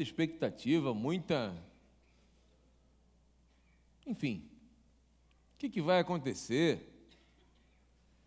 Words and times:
muita 0.00 0.02
expectativa, 0.02 0.94
muita. 0.94 1.54
Enfim, 4.06 4.42
o 5.54 5.58
que, 5.58 5.68
que 5.68 5.82
vai 5.82 6.00
acontecer? 6.00 6.86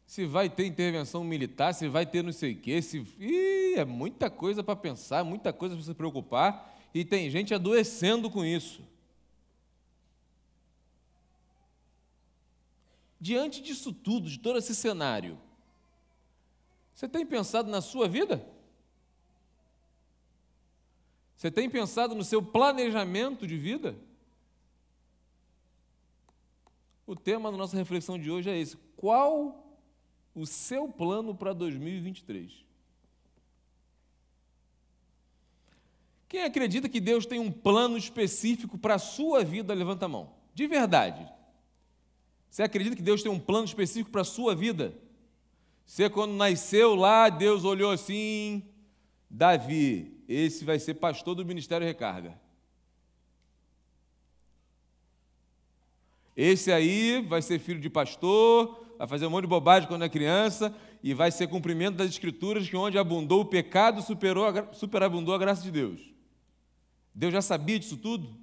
Se 0.05 0.25
vai 0.25 0.49
ter 0.49 0.65
intervenção 0.65 1.23
militar, 1.23 1.73
se 1.73 1.87
vai 1.87 2.05
ter 2.05 2.23
não 2.23 2.31
sei 2.31 2.53
o 2.53 2.59
quê, 2.59 2.81
se. 2.81 2.99
Ih, 3.19 3.75
é 3.75 3.85
muita 3.85 4.29
coisa 4.29 4.63
para 4.63 4.75
pensar, 4.75 5.23
muita 5.23 5.51
coisa 5.51 5.75
para 5.75 5.83
se 5.83 5.93
preocupar, 5.93 6.77
e 6.93 7.03
tem 7.03 7.29
gente 7.29 7.53
adoecendo 7.53 8.29
com 8.29 8.45
isso. 8.45 8.81
Diante 13.19 13.61
disso 13.61 13.91
tudo, 13.91 14.29
de 14.29 14.37
todo 14.37 14.59
esse 14.59 14.75
cenário, 14.75 15.39
você 16.93 17.07
tem 17.07 17.25
pensado 17.25 17.71
na 17.71 17.81
sua 17.81 18.07
vida? 18.07 18.45
Você 21.43 21.51
tem 21.51 21.69
pensado 21.69 22.15
no 22.15 22.23
seu 22.23 22.41
planejamento 22.41 23.45
de 23.45 23.57
vida? 23.57 23.97
O 27.05 27.17
tema 27.17 27.51
da 27.51 27.57
nossa 27.57 27.75
reflexão 27.75 28.17
de 28.17 28.31
hoje 28.31 28.49
é 28.49 28.57
esse: 28.57 28.77
qual 28.95 29.77
o 30.33 30.45
seu 30.45 30.87
plano 30.87 31.35
para 31.35 31.51
2023? 31.51 32.63
Quem 36.29 36.43
acredita 36.43 36.87
que 36.87 37.01
Deus 37.01 37.25
tem 37.25 37.39
um 37.39 37.51
plano 37.51 37.97
específico 37.97 38.77
para 38.77 38.95
a 38.95 38.99
sua 38.99 39.43
vida, 39.43 39.73
levanta 39.73 40.05
a 40.05 40.07
mão. 40.07 40.33
De 40.53 40.65
verdade. 40.65 41.29
Você 42.49 42.63
acredita 42.63 42.95
que 42.95 43.01
Deus 43.01 43.21
tem 43.21 43.29
um 43.29 43.37
plano 43.37 43.65
específico 43.65 44.11
para 44.11 44.21
a 44.21 44.23
sua 44.23 44.55
vida? 44.55 44.97
Você, 45.85 46.09
quando 46.09 46.35
nasceu 46.35 46.95
lá, 46.95 47.27
Deus 47.27 47.65
olhou 47.65 47.91
assim: 47.91 48.63
Davi, 49.35 50.23
esse 50.29 50.63
vai 50.63 50.77
ser 50.77 50.93
pastor 50.93 51.33
do 51.33 51.43
Ministério 51.43 51.87
Recarga. 51.87 52.39
Esse 56.37 56.71
aí 56.71 57.19
vai 57.27 57.41
ser 57.41 57.57
filho 57.57 57.79
de 57.79 57.89
pastor, 57.89 58.85
vai 58.95 59.07
fazer 59.07 59.25
um 59.25 59.31
monte 59.31 59.45
de 59.45 59.49
bobagem 59.49 59.89
quando 59.89 60.05
é 60.05 60.09
criança 60.09 60.71
e 61.01 61.15
vai 61.15 61.31
ser 61.31 61.47
cumprimento 61.47 61.95
das 61.95 62.09
escrituras 62.09 62.69
que 62.69 62.77
onde 62.77 62.95
abundou 62.95 63.41
o 63.41 63.45
pecado, 63.45 64.03
superou, 64.03 64.45
superabundou 64.71 65.33
a 65.33 65.39
graça 65.39 65.63
de 65.63 65.71
Deus. 65.71 66.13
Deus 67.11 67.33
já 67.33 67.41
sabia 67.41 67.79
disso 67.79 67.97
tudo? 67.97 68.37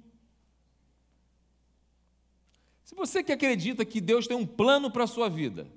Se 2.83 2.93
você 2.93 3.23
que 3.23 3.31
acredita 3.31 3.85
que 3.85 4.01
Deus 4.01 4.27
tem 4.27 4.35
um 4.35 4.45
plano 4.45 4.91
para 4.91 5.05
a 5.05 5.07
sua 5.07 5.29
vida, 5.29 5.71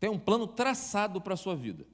tem 0.00 0.08
um 0.08 0.18
plano 0.18 0.46
traçado 0.46 1.20
para 1.20 1.34
a 1.34 1.36
sua 1.36 1.54
vida, 1.54 1.86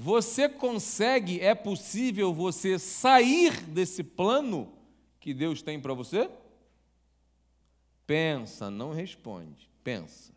você 0.00 0.48
consegue, 0.48 1.40
é 1.40 1.56
possível 1.56 2.32
você 2.32 2.78
sair 2.78 3.64
desse 3.64 4.04
plano 4.04 4.72
que 5.18 5.34
Deus 5.34 5.60
tem 5.60 5.80
para 5.80 5.92
você? 5.92 6.30
Pensa, 8.06 8.70
não 8.70 8.92
responde. 8.92 9.68
Pensa. 9.82 10.32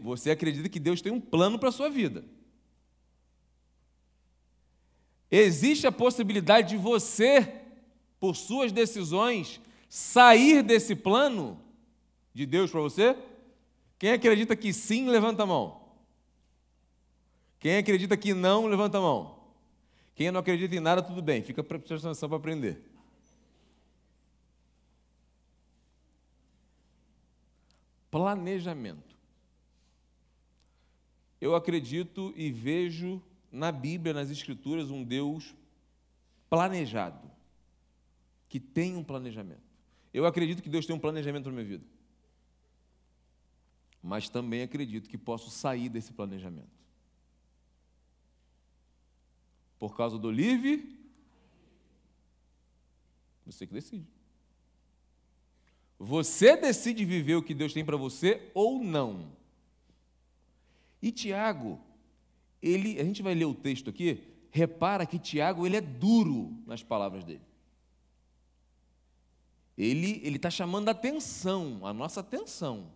Você 0.00 0.30
acredita 0.30 0.70
que 0.70 0.80
Deus 0.80 1.02
tem 1.02 1.12
um 1.12 1.20
plano 1.20 1.58
para 1.58 1.68
a 1.68 1.72
sua 1.72 1.90
vida. 1.90 2.24
Existe 5.30 5.86
a 5.86 5.92
possibilidade 5.92 6.70
de 6.70 6.76
você, 6.78 7.60
por 8.18 8.34
suas 8.34 8.72
decisões, 8.72 9.60
sair 9.86 10.62
desse 10.62 10.96
plano 10.96 11.60
de 12.32 12.46
Deus 12.46 12.70
para 12.70 12.80
você? 12.80 13.18
Quem 13.98 14.12
acredita 14.12 14.56
que 14.56 14.72
sim, 14.72 15.10
levanta 15.10 15.42
a 15.42 15.46
mão. 15.46 15.85
Quem 17.66 17.78
acredita 17.78 18.16
que 18.16 18.32
não, 18.32 18.66
levanta 18.66 18.96
a 18.96 19.00
mão. 19.00 19.40
Quem 20.14 20.30
não 20.30 20.38
acredita 20.38 20.76
em 20.76 20.78
nada, 20.78 21.02
tudo 21.02 21.20
bem, 21.20 21.42
fica 21.42 21.64
prestando 21.64 22.06
atenção 22.06 22.28
para 22.28 22.38
aprender. 22.38 22.80
Planejamento. 28.08 29.16
Eu 31.40 31.56
acredito 31.56 32.32
e 32.36 32.52
vejo 32.52 33.20
na 33.50 33.72
Bíblia, 33.72 34.14
nas 34.14 34.30
Escrituras, 34.30 34.88
um 34.88 35.02
Deus 35.02 35.52
planejado, 36.48 37.28
que 38.48 38.60
tem 38.60 38.94
um 38.94 39.02
planejamento. 39.02 39.66
Eu 40.14 40.24
acredito 40.24 40.62
que 40.62 40.68
Deus 40.68 40.86
tem 40.86 40.94
um 40.94 41.00
planejamento 41.00 41.42
para 41.42 41.52
a 41.52 41.56
minha 41.56 41.66
vida. 41.66 41.84
Mas 44.00 44.28
também 44.28 44.62
acredito 44.62 45.10
que 45.10 45.18
posso 45.18 45.50
sair 45.50 45.88
desse 45.88 46.12
planejamento. 46.12 46.75
Por 49.78 49.96
causa 49.96 50.18
do 50.18 50.30
livre, 50.30 50.96
você 53.44 53.66
que 53.66 53.74
decide. 53.74 54.06
Você 55.98 56.56
decide 56.56 57.04
viver 57.04 57.36
o 57.36 57.42
que 57.42 57.54
Deus 57.54 57.72
tem 57.72 57.84
para 57.84 57.96
você 57.96 58.50
ou 58.54 58.82
não. 58.82 59.32
E 61.00 61.12
Tiago, 61.12 61.80
ele, 62.60 63.00
a 63.00 63.04
gente 63.04 63.22
vai 63.22 63.34
ler 63.34 63.44
o 63.44 63.54
texto 63.54 63.88
aqui, 63.88 64.22
repara 64.50 65.06
que 65.06 65.18
Tiago 65.18 65.66
ele 65.66 65.76
é 65.76 65.80
duro 65.80 66.62
nas 66.66 66.82
palavras 66.82 67.24
dele. 67.24 67.42
Ele 69.76 70.20
ele 70.24 70.36
está 70.36 70.50
chamando 70.50 70.88
a 70.88 70.92
atenção, 70.92 71.86
a 71.86 71.92
nossa 71.92 72.20
atenção. 72.20 72.90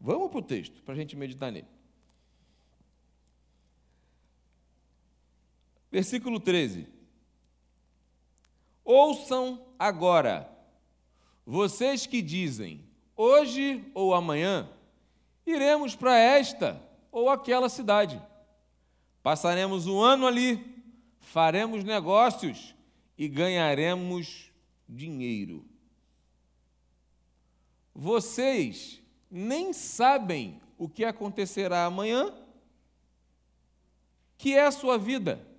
Vamos 0.00 0.30
para 0.30 0.38
o 0.38 0.42
texto 0.42 0.82
para 0.82 0.94
a 0.94 0.96
gente 0.96 1.16
meditar 1.16 1.50
nele. 1.52 1.66
Versículo 5.92 6.40
13. 6.40 6.88
Ouçam 8.82 9.62
agora, 9.78 10.50
vocês 11.44 12.06
que 12.06 12.22
dizem, 12.22 12.82
hoje 13.14 13.84
ou 13.92 14.14
amanhã, 14.14 14.70
iremos 15.46 15.94
para 15.94 16.16
esta 16.16 16.82
ou 17.10 17.28
aquela 17.28 17.68
cidade. 17.68 18.20
Passaremos 19.22 19.86
um 19.86 20.00
ano 20.00 20.26
ali, 20.26 20.82
faremos 21.20 21.84
negócios 21.84 22.74
e 23.18 23.28
ganharemos 23.28 24.50
dinheiro. 24.88 25.62
Vocês 27.94 29.02
nem 29.30 29.74
sabem 29.74 30.58
o 30.78 30.88
que 30.88 31.04
acontecerá 31.04 31.84
amanhã, 31.84 32.34
que 34.38 34.54
é 34.54 34.64
a 34.64 34.72
sua 34.72 34.96
vida. 34.96 35.51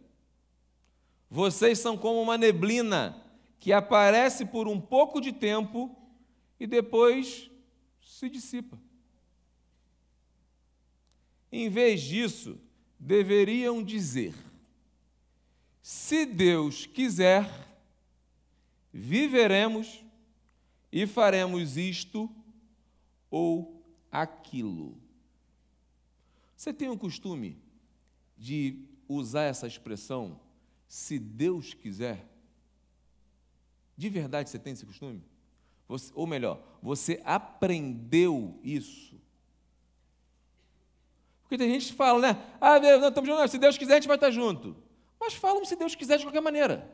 Vocês 1.33 1.79
são 1.79 1.97
como 1.97 2.21
uma 2.21 2.37
neblina 2.37 3.19
que 3.59 3.73
aparece 3.73 4.45
por 4.45 4.67
um 4.67 4.79
pouco 4.79 5.19
de 5.19 5.33
tempo 5.33 5.89
e 6.59 6.67
depois 6.67 7.49
se 8.03 8.29
dissipa. 8.29 8.79
Em 11.51 11.71
vez 11.71 12.03
disso, 12.03 12.61
deveriam 12.99 13.83
dizer: 13.83 14.35
se 15.81 16.23
Deus 16.23 16.85
quiser, 16.85 17.49
viveremos 18.93 20.05
e 20.91 21.07
faremos 21.07 21.77
isto 21.77 22.29
ou 23.31 23.83
aquilo. 24.11 25.01
Você 26.55 26.71
tem 26.71 26.89
o 26.89 26.97
costume 26.97 27.57
de 28.37 28.85
usar 29.07 29.45
essa 29.45 29.65
expressão 29.65 30.42
se 30.93 31.17
Deus 31.17 31.73
quiser? 31.73 32.23
De 33.97 34.09
verdade 34.09 34.47
você 34.47 34.59
tem 34.59 34.73
esse 34.73 34.85
costume? 34.85 35.23
Você, 35.87 36.11
ou 36.13 36.27
melhor, 36.27 36.61
você 36.83 37.19
aprendeu 37.25 38.59
isso? 38.63 39.19
Porque 41.41 41.57
tem 41.57 41.73
gente 41.73 41.87
que 41.87 41.93
fala, 41.93 42.19
né? 42.19 42.55
Ah, 42.61 42.79
não, 42.79 43.07
estamos 43.07 43.27
juntos, 43.27 43.49
se 43.49 43.57
Deus 43.57 43.75
quiser, 43.75 43.93
a 43.93 43.95
gente 43.95 44.07
vai 44.07 44.17
estar 44.17 44.29
junto. 44.29 44.77
Mas 45.19 45.33
falam 45.33 45.65
se 45.65 45.75
Deus 45.75 45.95
quiser 45.95 46.19
de 46.19 46.25
qualquer 46.25 46.41
maneira. 46.41 46.87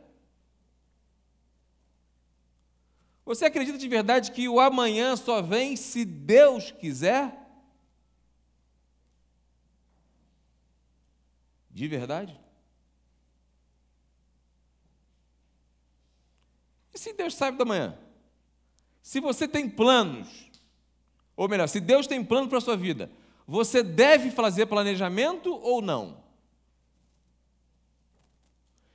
Você 3.25 3.43
acredita 3.43 3.77
de 3.77 3.87
verdade 3.89 4.31
que 4.31 4.47
o 4.47 4.61
amanhã 4.61 5.17
só 5.17 5.41
vem 5.41 5.75
se 5.75 6.05
Deus 6.05 6.71
quiser? 6.71 7.37
De 11.69 11.85
verdade? 11.85 12.39
E 16.93 16.97
se 16.97 17.13
Deus 17.13 17.35
sabe 17.35 17.57
da 17.57 17.65
manhã? 17.65 17.97
Se 19.01 19.19
você 19.19 19.47
tem 19.47 19.69
planos, 19.69 20.49
ou 21.35 21.47
melhor, 21.47 21.67
se 21.67 21.79
Deus 21.79 22.07
tem 22.07 22.23
plano 22.23 22.47
para 22.47 22.57
a 22.57 22.61
sua 22.61 22.75
vida, 22.75 23.09
você 23.47 23.81
deve 23.81 24.29
fazer 24.29 24.65
planejamento 24.67 25.53
ou 25.55 25.81
não? 25.81 26.23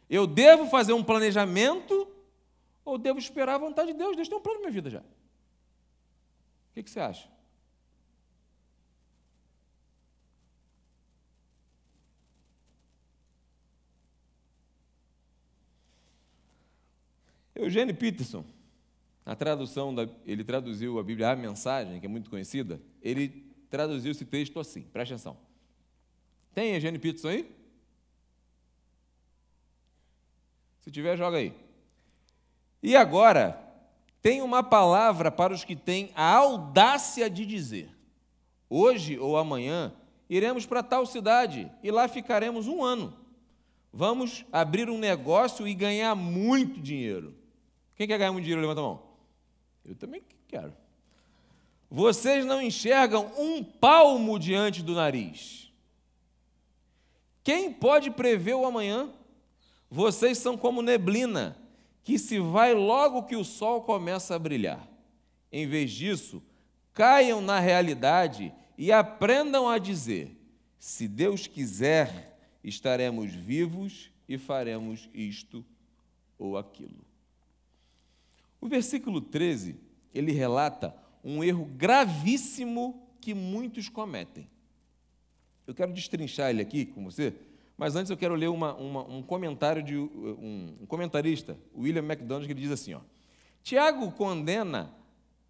Eu 0.09 0.27
devo 0.27 0.67
fazer 0.67 0.93
um 0.93 1.03
planejamento 1.03 2.07
ou 2.85 2.99
devo 2.99 3.19
esperar 3.19 3.55
a 3.57 3.59
vontade 3.59 3.93
de 3.93 3.99
Deus? 3.99 4.15
Deus 4.15 4.29
tem 4.29 4.39
um 4.39 4.41
plano 4.41 4.59
na 4.59 4.67
minha 4.67 4.73
vida 4.73 4.91
já. 4.91 5.01
O 5.01 5.05
que, 6.75 6.83
que 6.83 6.91
você 6.91 7.01
acha? 7.01 7.34
Eugênio 17.55 17.95
Peterson, 17.95 18.45
na 19.25 19.35
tradução, 19.35 19.95
da, 19.95 20.09
ele 20.27 20.45
traduziu 20.45 20.99
a 20.99 21.03
Bíblia, 21.03 21.31
a 21.31 21.37
mensagem, 21.37 22.01
que 22.01 22.07
é 22.07 22.09
muito 22.09 22.29
conhecida, 22.29 22.81
ele 23.01 23.29
traduziu 23.71 24.11
esse 24.13 24.25
texto 24.25 24.59
assim, 24.61 24.83
preste 24.83 25.13
atenção. 25.13 25.37
Tem 26.55 26.75
Eugênio 26.75 27.01
Peterson 27.01 27.29
aí? 27.29 27.51
Se 30.81 30.91
tiver, 30.91 31.17
joga 31.17 31.39
aí. 31.39 31.55
E 32.83 32.95
agora, 32.95 33.59
tem 34.21 34.43
uma 34.43 34.63
palavra 34.63 35.31
para 35.31 35.53
os 35.53 35.65
que 35.65 35.77
têm 35.77 36.11
a 36.15 36.35
audácia 36.37 37.29
de 37.29 37.47
dizer: 37.47 37.91
hoje 38.69 39.19
ou 39.19 39.37
amanhã 39.37 39.93
iremos 40.29 40.67
para 40.67 40.83
tal 40.83 41.07
cidade 41.07 41.71
e 41.83 41.91
lá 41.91 42.09
ficaremos 42.09 42.67
um 42.67 42.83
ano. 42.83 43.17
Vamos 43.93 44.45
abrir 44.51 44.91
um 44.91 44.99
negócio 44.99 45.69
e 45.69 45.75
ganhar 45.75 46.15
muito 46.15 46.81
dinheiro. 46.81 47.35
Quem 47.97 48.07
quer 48.07 48.19
ganhar 48.19 48.33
muito 48.33 48.45
dinheiro? 48.45 48.61
Levanta 48.61 48.81
a 48.81 48.85
mão. 48.85 49.03
Eu 49.85 49.95
também 49.95 50.23
quero. 50.49 50.73
Vocês 51.91 52.45
não 52.45 52.61
enxergam 52.61 53.31
um 53.39 53.63
palmo 53.63 54.39
diante 54.39 54.83
do 54.83 54.95
nariz. 54.95 55.73
Quem 57.43 57.73
pode 57.73 58.11
prever 58.11 58.55
o 58.55 58.65
amanhã? 58.65 59.13
Vocês 59.91 60.39
são 60.39 60.57
como 60.57 60.83
neblina, 60.83 61.57
que 62.03 62.19
se 62.19 62.41
vai 62.41 62.75
logo 62.75 63.25
que 63.25 63.37
o 63.37 63.45
sol 63.45 63.83
começa 63.83 64.35
a 64.35 64.39
brilhar. 64.39 64.89
Em 65.53 65.69
vez 65.69 65.93
disso, 65.93 66.43
caiam 66.93 67.41
na 67.41 67.61
realidade 67.61 68.53
e 68.77 68.91
aprendam 68.91 69.69
a 69.69 69.79
dizer: 69.79 70.37
se 70.79 71.07
Deus 71.07 71.47
quiser, 71.47 72.37
estaremos 72.65 73.33
vivos 73.33 74.11
e 74.29 74.37
faremos 74.37 75.09
isto 75.15 75.65
ou 76.39 76.57
aquilo. 76.57 77.14
O 78.65 78.69
versículo 78.69 79.21
13, 79.21 79.77
ele 80.15 80.33
relata 80.33 80.97
um 81.23 81.45
erro 81.45 81.67
gravíssimo 81.67 83.07
que 83.21 83.35
muitos 83.35 83.91
cometem. 83.91 84.49
Eu 85.67 85.75
quero 85.75 85.93
destrinchar 85.93 86.49
ele 86.49 86.63
aqui 86.63 86.87
com 86.87 87.05
você, 87.05 87.35
mas 87.77 87.95
antes 87.95 88.09
eu 88.09 88.17
quero 88.17 88.35
ler 88.35 88.49
uma, 88.49 88.75
uma, 88.75 89.03
um 89.03 89.23
comentário 89.23 89.83
de 89.83 89.99
um, 89.99 90.79
um, 90.81 90.87
comentarista, 90.87 91.59
William 91.77 92.01
MacDonald, 92.01 92.47
que 92.47 92.55
ele 92.55 92.63
diz 92.63 92.71
assim: 92.71 92.95
ó, 92.95 93.01
Tiago 93.63 94.11
condena 94.13 94.95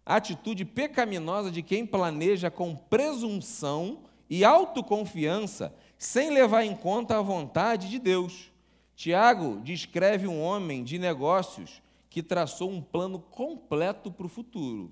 a 0.05 0.17
atitude 0.17 0.65
pecaminosa 0.65 1.49
de 1.49 1.61
quem 1.61 1.85
planeja 1.85 2.51
com 2.51 2.75
presunção 2.75 4.03
e 4.29 4.43
autoconfiança, 4.43 5.73
sem 5.97 6.31
levar 6.31 6.65
em 6.65 6.75
conta 6.75 7.17
a 7.17 7.21
vontade 7.21 7.89
de 7.89 7.97
Deus. 7.97 8.51
Tiago 8.93 9.61
descreve 9.61 10.27
um 10.27 10.41
homem 10.41 10.83
de 10.83 10.99
negócios 10.99 11.81
que 12.15 12.23
traçou 12.23 12.71
um 12.71 12.81
plano 12.81 13.19
completo 13.19 14.09
para 14.09 14.25
o 14.25 14.29
futuro. 14.29 14.89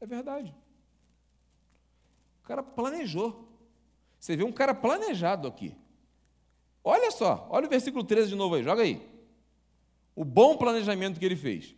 É 0.00 0.04
verdade. 0.04 0.52
O 2.42 2.48
cara 2.48 2.60
planejou. 2.60 3.48
Você 4.18 4.36
vê 4.36 4.42
um 4.42 4.50
cara 4.50 4.74
planejado 4.74 5.46
aqui. 5.46 5.76
Olha 6.82 7.12
só, 7.12 7.46
olha 7.52 7.68
o 7.68 7.70
versículo 7.70 8.02
13 8.02 8.30
de 8.30 8.34
novo 8.34 8.56
aí, 8.56 8.64
joga 8.64 8.82
aí. 8.82 9.00
O 10.12 10.24
bom 10.24 10.56
planejamento 10.56 11.20
que 11.20 11.24
ele 11.24 11.36
fez. 11.36 11.72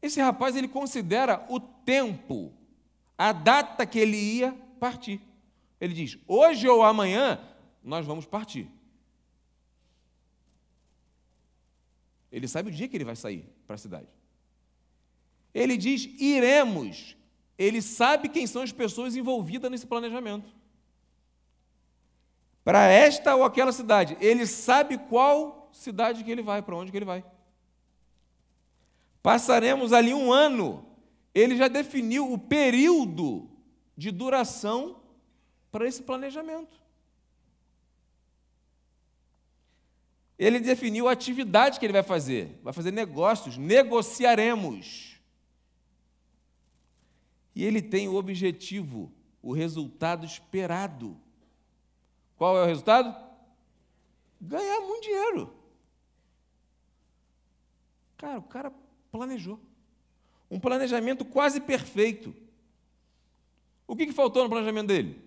Esse 0.00 0.20
rapaz, 0.20 0.54
ele 0.54 0.68
considera 0.68 1.44
o 1.48 1.58
tempo, 1.58 2.54
a 3.18 3.32
data 3.32 3.84
que 3.84 3.98
ele 3.98 4.16
ia 4.16 4.52
partir. 4.78 5.20
Ele 5.80 5.92
diz: 5.92 6.16
hoje 6.28 6.68
ou 6.68 6.84
amanhã 6.84 7.40
nós 7.82 8.06
vamos 8.06 8.24
partir. 8.24 8.70
Ele 12.30 12.46
sabe 12.46 12.70
o 12.70 12.72
dia 12.72 12.86
que 12.86 12.96
ele 12.96 13.04
vai 13.04 13.16
sair 13.16 13.55
para 13.66 13.74
a 13.74 13.78
cidade. 13.78 14.08
Ele 15.52 15.76
diz: 15.76 16.08
iremos. 16.18 17.16
Ele 17.58 17.80
sabe 17.80 18.28
quem 18.28 18.46
são 18.46 18.62
as 18.62 18.72
pessoas 18.72 19.16
envolvidas 19.16 19.70
nesse 19.70 19.86
planejamento. 19.86 20.54
Para 22.62 22.86
esta 22.88 23.34
ou 23.34 23.44
aquela 23.44 23.72
cidade. 23.72 24.16
Ele 24.20 24.46
sabe 24.46 24.98
qual 24.98 25.70
cidade 25.72 26.22
que 26.22 26.30
ele 26.30 26.42
vai, 26.42 26.60
para 26.60 26.76
onde 26.76 26.90
que 26.90 26.98
ele 26.98 27.04
vai. 27.04 27.24
Passaremos 29.22 29.92
ali 29.92 30.12
um 30.12 30.32
ano. 30.32 30.86
Ele 31.34 31.56
já 31.56 31.68
definiu 31.68 32.32
o 32.32 32.38
período 32.38 33.50
de 33.96 34.10
duração 34.10 35.00
para 35.70 35.86
esse 35.86 36.02
planejamento. 36.02 36.85
Ele 40.38 40.60
definiu 40.60 41.08
a 41.08 41.12
atividade 41.12 41.78
que 41.78 41.86
ele 41.86 41.92
vai 41.92 42.02
fazer. 42.02 42.60
Vai 42.62 42.72
fazer 42.72 42.90
negócios, 42.90 43.56
negociaremos. 43.56 45.18
E 47.54 47.64
ele 47.64 47.80
tem 47.80 48.06
o 48.06 48.16
objetivo, 48.16 49.10
o 49.42 49.52
resultado 49.52 50.26
esperado. 50.26 51.18
Qual 52.36 52.58
é 52.58 52.62
o 52.62 52.66
resultado? 52.66 53.16
Ganhar 54.38 54.80
muito 54.80 55.04
dinheiro. 55.04 55.54
Cara, 58.18 58.38
o 58.38 58.42
cara 58.42 58.72
planejou. 59.10 59.58
Um 60.50 60.60
planejamento 60.60 61.24
quase 61.24 61.60
perfeito. 61.60 62.34
O 63.86 63.96
que, 63.96 64.06
que 64.06 64.12
faltou 64.12 64.42
no 64.42 64.50
planejamento 64.50 64.88
dele? 64.88 65.25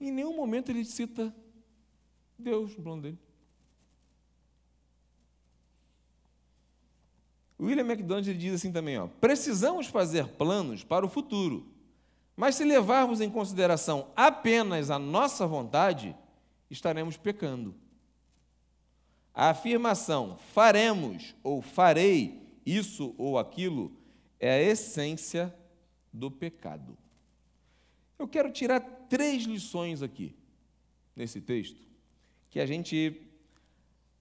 Em 0.00 0.10
nenhum 0.10 0.36
momento 0.36 0.70
ele 0.70 0.84
cita 0.84 1.34
Deus 2.38 2.76
no 2.76 2.82
plano 2.82 3.02
dele. 3.02 3.18
William 7.58 7.84
MacDonald 7.84 8.34
diz 8.34 8.54
assim 8.54 8.70
também: 8.70 8.98
ó, 8.98 9.06
precisamos 9.06 9.86
fazer 9.86 10.28
planos 10.28 10.84
para 10.84 11.06
o 11.06 11.08
futuro, 11.08 11.66
mas 12.36 12.54
se 12.54 12.64
levarmos 12.64 13.20
em 13.20 13.30
consideração 13.30 14.10
apenas 14.14 14.90
a 14.90 14.98
nossa 14.98 15.46
vontade, 15.46 16.14
estaremos 16.70 17.16
pecando. 17.16 17.74
A 19.34 19.50
afirmação 19.50 20.38
faremos 20.54 21.34
ou 21.42 21.60
farei 21.62 22.60
isso 22.64 23.14
ou 23.16 23.38
aquilo 23.38 23.92
é 24.40 24.50
a 24.50 24.62
essência 24.62 25.54
do 26.12 26.30
pecado. 26.30 26.96
Eu 28.18 28.26
quero 28.26 28.50
tirar 28.50 28.80
três 29.08 29.44
lições 29.44 30.02
aqui 30.02 30.34
nesse 31.14 31.40
texto 31.40 31.86
que 32.50 32.60
a 32.60 32.66
gente 32.66 33.22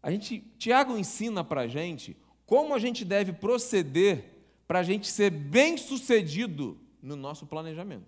a 0.01 0.12
gente 0.12 0.39
Tiago 0.58 0.98
ensina 0.98 1.44
para 1.44 1.62
a 1.62 1.68
gente 1.68 2.18
como 2.46 2.74
a 2.74 2.80
gente 2.80 3.04
deve 3.04 3.34
proceder 3.34 4.36
para 4.68 4.80
a 4.80 4.84
gente 4.84 5.08
ser 5.08 5.30
bem 5.30 5.77
sucedido 5.77 6.80
no 7.01 7.15
nosso 7.15 7.46
planejamento, 7.46 8.08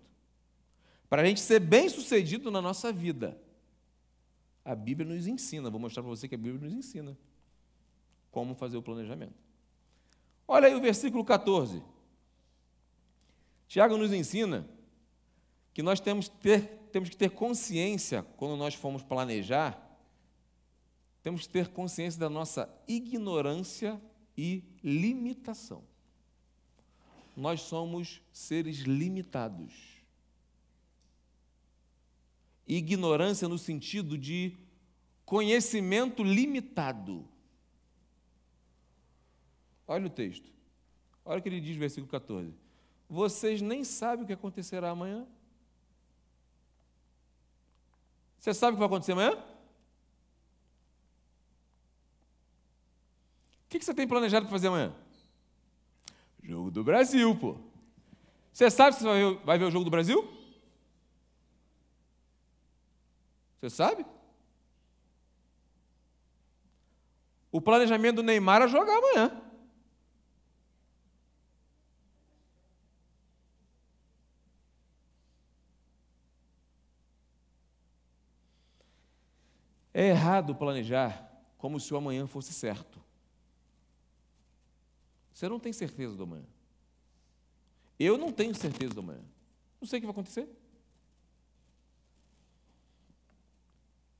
para 1.09 1.21
a 1.21 1.25
gente 1.25 1.39
ser 1.39 1.59
bem 1.59 1.87
sucedido 1.87 2.49
na 2.49 2.61
nossa 2.61 2.91
vida. 2.91 3.39
A 4.65 4.75
Bíblia 4.75 5.07
nos 5.07 5.27
ensina, 5.27 5.69
vou 5.69 5.79
mostrar 5.79 6.03
para 6.03 6.09
você 6.09 6.27
que 6.27 6.35
a 6.35 6.37
Bíblia 6.37 6.59
nos 6.59 6.73
ensina 6.73 7.17
como 8.31 8.55
fazer 8.55 8.75
o 8.75 8.81
planejamento. 8.81 9.35
Olha 10.47 10.67
aí 10.67 10.75
o 10.75 10.81
versículo 10.81 11.23
14. 11.23 11.81
Tiago 13.67 13.97
nos 13.97 14.11
ensina 14.11 14.67
que 15.77 15.83
nós 15.83 15.99
temos, 15.99 16.27
ter, 16.27 16.89
temos 16.91 17.07
que 17.07 17.15
ter 17.15 17.29
consciência, 17.29 18.23
quando 18.35 18.57
nós 18.57 18.73
formos 18.73 19.03
planejar, 19.03 19.79
temos 21.21 21.45
que 21.45 21.53
ter 21.53 21.67
consciência 21.67 22.19
da 22.19 22.27
nossa 22.27 22.67
ignorância 22.87 24.01
e 24.35 24.63
limitação. 24.83 25.83
Nós 27.35 27.61
somos 27.61 28.23
seres 28.33 28.77
limitados. 28.77 29.71
Ignorância 32.67 33.47
no 33.47 33.59
sentido 33.59 34.17
de 34.17 34.57
conhecimento 35.27 36.23
limitado. 36.23 37.23
Olha 39.87 40.07
o 40.07 40.09
texto. 40.09 40.51
Olha 41.23 41.37
o 41.37 41.43
que 41.43 41.49
ele 41.49 41.61
diz 41.61 41.77
versículo 41.77 42.09
14. 42.09 42.51
Vocês 43.07 43.61
nem 43.61 43.83
sabem 43.83 44.23
o 44.23 44.27
que 44.27 44.33
acontecerá 44.33 44.89
amanhã. 44.89 45.27
Você 48.37 48.53
sabe 48.53 48.71
o 48.71 48.75
que 48.75 48.79
vai 48.79 48.87
acontecer 48.87 49.11
amanhã? 49.11 49.33
O 53.65 53.69
que 53.69 53.83
você 53.83 53.93
tem 53.93 54.07
planejado 54.07 54.45
para 54.45 54.51
fazer 54.51 54.67
amanhã? 54.67 54.93
Jogo 56.41 56.71
do 56.71 56.83
Brasil, 56.83 57.35
pô. 57.35 57.57
Você 58.53 58.71
sabe 58.71 58.95
se 58.95 59.03
você 59.03 59.35
vai 59.43 59.57
ver, 59.57 59.65
o 59.65 59.71
jogo 59.71 59.85
do 59.85 59.91
Brasil? 59.91 60.27
Você 63.57 63.69
sabe? 63.69 64.05
O 67.51 67.59
planejamento 67.59 68.17
do 68.17 68.23
Neymar 68.23 68.61
é 68.61 68.67
jogar 68.67 68.97
amanhã. 68.97 69.46
É 79.97 80.09
errado 80.09 80.53
planejar 80.53 81.27
como 81.57 81.79
se 81.79 81.91
o 81.91 81.97
amanhã 81.97 82.27
fosse 82.27 82.53
certo. 82.53 83.01
Você 85.33 85.49
não 85.49 85.59
tem 85.59 85.73
certeza 85.73 86.15
do 86.15 86.21
amanhã. 86.21 86.45
Eu 87.97 88.15
não 88.15 88.31
tenho 88.31 88.53
certeza 88.53 88.93
do 88.93 88.99
amanhã. 88.99 89.23
Não 89.81 89.87
sei 89.87 89.97
o 89.97 90.01
que 90.01 90.05
vai 90.05 90.11
acontecer. 90.11 90.47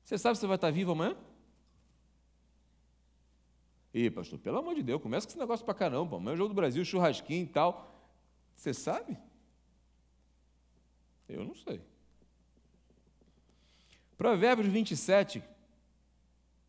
Você 0.02 0.18
sabe 0.18 0.34
se 0.34 0.40
você 0.40 0.48
vai 0.48 0.56
estar 0.56 0.72
vivo 0.72 0.90
amanhã? 0.90 1.16
Ih, 3.94 4.10
pastor, 4.10 4.40
pelo 4.40 4.58
amor 4.58 4.74
de 4.74 4.82
Deus, 4.82 5.00
começa 5.00 5.28
com 5.28 5.30
esse 5.30 5.38
negócio 5.38 5.64
para 5.64 5.74
caramba. 5.74 6.16
Amanhã 6.16 6.32
é 6.32 6.34
o 6.34 6.38
jogo 6.38 6.48
do 6.48 6.56
Brasil, 6.56 6.84
churrasquinho 6.84 7.44
e 7.44 7.48
tal. 7.48 8.04
Você 8.56 8.74
sabe? 8.74 9.16
Eu 11.28 11.44
não 11.44 11.54
sei. 11.54 11.80
Provérbios 14.16 14.66
27, 14.66 15.40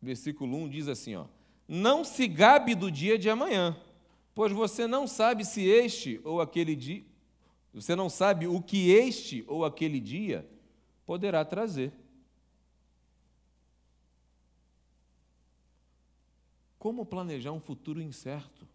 versículo 0.00 0.56
1 0.56 0.68
diz 0.68 0.88
assim: 0.88 1.14
ó, 1.14 1.26
Não 1.68 2.04
se 2.04 2.26
gabe 2.26 2.74
do 2.74 2.90
dia 2.90 3.18
de 3.18 3.28
amanhã, 3.28 3.76
pois 4.34 4.52
você 4.52 4.86
não 4.86 5.06
sabe 5.06 5.44
se 5.44 5.62
este 5.62 6.20
ou 6.24 6.40
aquele 6.40 6.74
dia, 6.74 7.04
você 7.72 7.94
não 7.94 8.08
sabe 8.08 8.46
o 8.46 8.60
que 8.60 8.90
este 8.90 9.44
ou 9.46 9.64
aquele 9.64 10.00
dia 10.00 10.48
poderá 11.06 11.44
trazer. 11.44 11.92
Como 16.78 17.04
planejar 17.04 17.52
um 17.52 17.60
futuro 17.60 18.00
incerto? 18.00 18.66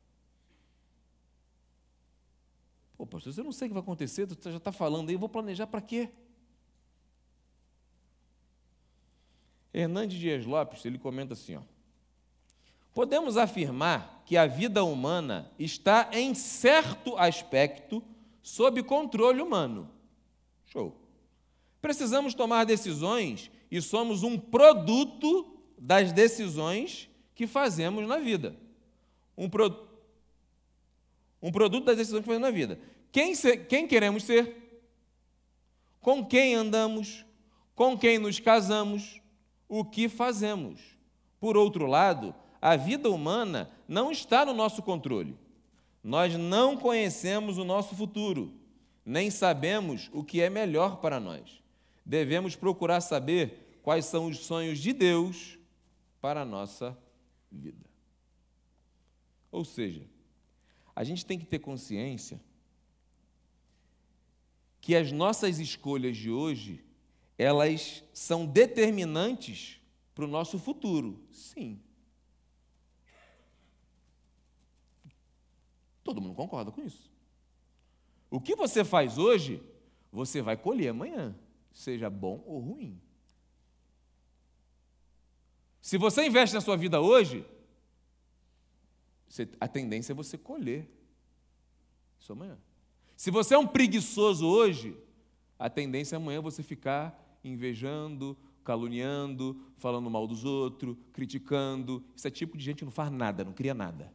Pô, 2.95 3.05
pastor, 3.05 3.33
você 3.33 3.43
não 3.43 3.51
sei 3.51 3.67
o 3.67 3.69
que 3.69 3.73
vai 3.73 3.81
acontecer, 3.81 4.25
você 4.25 4.51
já 4.51 4.57
está 4.57 4.71
falando 4.71 5.09
aí, 5.09 5.15
eu 5.15 5.19
vou 5.19 5.27
planejar 5.27 5.67
para 5.67 5.81
quê? 5.81 6.09
Hernandes 9.77 10.17
Dias 10.17 10.45
Lopes, 10.45 10.85
ele 10.85 10.97
comenta 10.97 11.33
assim, 11.33 11.55
ó, 11.55 11.61
Podemos 12.93 13.35
afirmar 13.35 14.23
que 14.25 14.37
a 14.37 14.47
vida 14.47 14.81
humana 14.85 15.51
está 15.59 16.09
em 16.13 16.33
certo 16.33 17.17
aspecto 17.17 18.01
sob 18.41 18.81
controle 18.83 19.41
humano. 19.41 19.91
Show. 20.67 20.95
Precisamos 21.81 22.33
tomar 22.33 22.63
decisões 22.63 23.51
e 23.69 23.81
somos 23.81 24.23
um 24.23 24.39
produto 24.39 25.59
das 25.77 26.13
decisões 26.13 27.09
que 27.35 27.45
fazemos 27.45 28.07
na 28.07 28.17
vida. 28.17 28.55
Um, 29.37 29.49
pro... 29.49 29.89
um 31.41 31.51
produto 31.51 31.83
das 31.83 31.97
decisões 31.97 32.21
que 32.21 32.27
fazemos 32.27 32.47
na 32.47 32.55
vida. 32.55 32.79
Quem, 33.11 33.35
se... 33.35 33.57
quem 33.57 33.85
queremos 33.85 34.23
ser? 34.23 34.79
Com 35.99 36.25
quem 36.25 36.55
andamos? 36.55 37.25
Com 37.75 37.97
quem 37.97 38.17
nos 38.17 38.39
casamos? 38.39 39.19
O 39.67 39.83
que 39.83 40.07
fazemos? 40.07 40.79
Por 41.39 41.57
outro 41.57 41.85
lado, 41.85 42.33
a 42.61 42.75
vida 42.75 43.09
humana 43.09 43.71
não 43.87 44.11
está 44.11 44.45
no 44.45 44.53
nosso 44.53 44.81
controle. 44.81 45.37
Nós 46.03 46.35
não 46.35 46.77
conhecemos 46.77 47.57
o 47.57 47.63
nosso 47.63 47.95
futuro, 47.95 48.53
nem 49.05 49.31
sabemos 49.31 50.09
o 50.13 50.23
que 50.23 50.41
é 50.41 50.49
melhor 50.49 50.97
para 50.97 51.19
nós. 51.19 51.63
Devemos 52.05 52.55
procurar 52.55 53.01
saber 53.01 53.79
quais 53.81 54.05
são 54.05 54.27
os 54.27 54.39
sonhos 54.39 54.79
de 54.79 54.93
Deus 54.93 55.57
para 56.21 56.41
a 56.41 56.45
nossa 56.45 56.97
vida. 57.51 57.85
Ou 59.51 59.65
seja, 59.65 60.03
a 60.95 61.03
gente 61.03 61.25
tem 61.25 61.39
que 61.39 61.45
ter 61.45 61.59
consciência 61.59 62.39
que 64.79 64.95
as 64.95 65.11
nossas 65.11 65.57
escolhas 65.57 66.15
de 66.15 66.29
hoje, 66.29 66.84
elas 67.37 68.03
são 68.13 68.45
determinantes 68.45 69.79
para 70.13 70.25
o 70.25 70.27
nosso 70.27 70.57
futuro. 70.57 71.21
Sim. 71.31 71.81
Todo 76.03 76.21
mundo 76.21 76.35
concorda 76.35 76.71
com 76.71 76.81
isso. 76.81 77.11
O 78.29 78.39
que 78.39 78.55
você 78.55 78.83
faz 78.83 79.17
hoje, 79.17 79.61
você 80.11 80.41
vai 80.41 80.55
colher 80.55 80.89
amanhã, 80.89 81.35
seja 81.73 82.09
bom 82.09 82.43
ou 82.45 82.59
ruim. 82.59 83.01
Se 85.81 85.97
você 85.97 86.25
investe 86.25 86.55
na 86.55 86.61
sua 86.61 86.77
vida 86.77 87.01
hoje, 87.01 87.45
a 89.59 89.67
tendência 89.67 90.13
é 90.13 90.15
você 90.15 90.37
colher 90.37 90.89
isso 92.19 92.31
amanhã. 92.31 92.57
Se 93.15 93.29
você 93.29 93.53
é 93.53 93.57
um 93.57 93.67
preguiçoso 93.67 94.47
hoje, 94.47 94.97
a 95.57 95.69
tendência 95.69 96.15
é 96.15 96.17
amanhã 96.17 96.41
você 96.41 96.63
ficar 96.63 97.24
invejando, 97.47 98.37
caluniando, 98.63 99.61
falando 99.77 100.09
mal 100.09 100.27
dos 100.27 100.43
outros, 100.43 100.97
criticando. 101.13 102.03
Isso 102.15 102.27
é 102.27 102.31
tipo 102.31 102.57
de 102.57 102.63
gente 102.63 102.79
que 102.79 102.85
não 102.85 102.91
faz 102.91 103.11
nada, 103.11 103.43
não 103.43 103.53
cria 103.53 103.73
nada. 103.73 104.11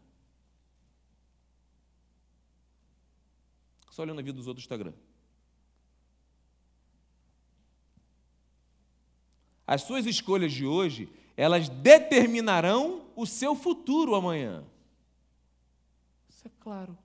Só 3.90 4.02
olhando 4.02 4.20
a 4.20 4.22
vida 4.22 4.36
dos 4.36 4.46
outros 4.46 4.64
no 4.64 4.66
Instagram. 4.66 4.92
As 9.66 9.82
suas 9.82 10.04
escolhas 10.06 10.52
de 10.52 10.66
hoje 10.66 11.08
elas 11.36 11.68
determinarão 11.68 13.06
o 13.16 13.24
seu 13.24 13.54
futuro 13.54 14.14
amanhã. 14.14 14.62
Isso 16.28 16.46
é 16.46 16.50
claro. 16.60 16.98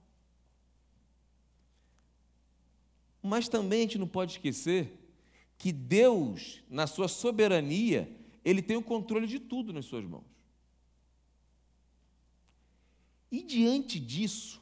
Mas 3.22 3.48
também 3.48 3.80
a 3.80 3.82
gente 3.84 3.98
não 3.98 4.08
pode 4.08 4.34
esquecer 4.34 5.05
que 5.58 5.72
Deus, 5.72 6.62
na 6.70 6.88
sua 6.88 7.08
soberania, 7.08 8.10
ele 8.44 8.62
tem 8.62 8.78
o 8.78 8.84
controle 8.84 9.28
de 9.28 9.40
tudo 9.40 9.74
nas 9.74 9.86
suas 9.86 10.06
mãos. 10.06 10.26
E 13.32 13.44
diante 13.44 14.00
disso, 14.00 14.62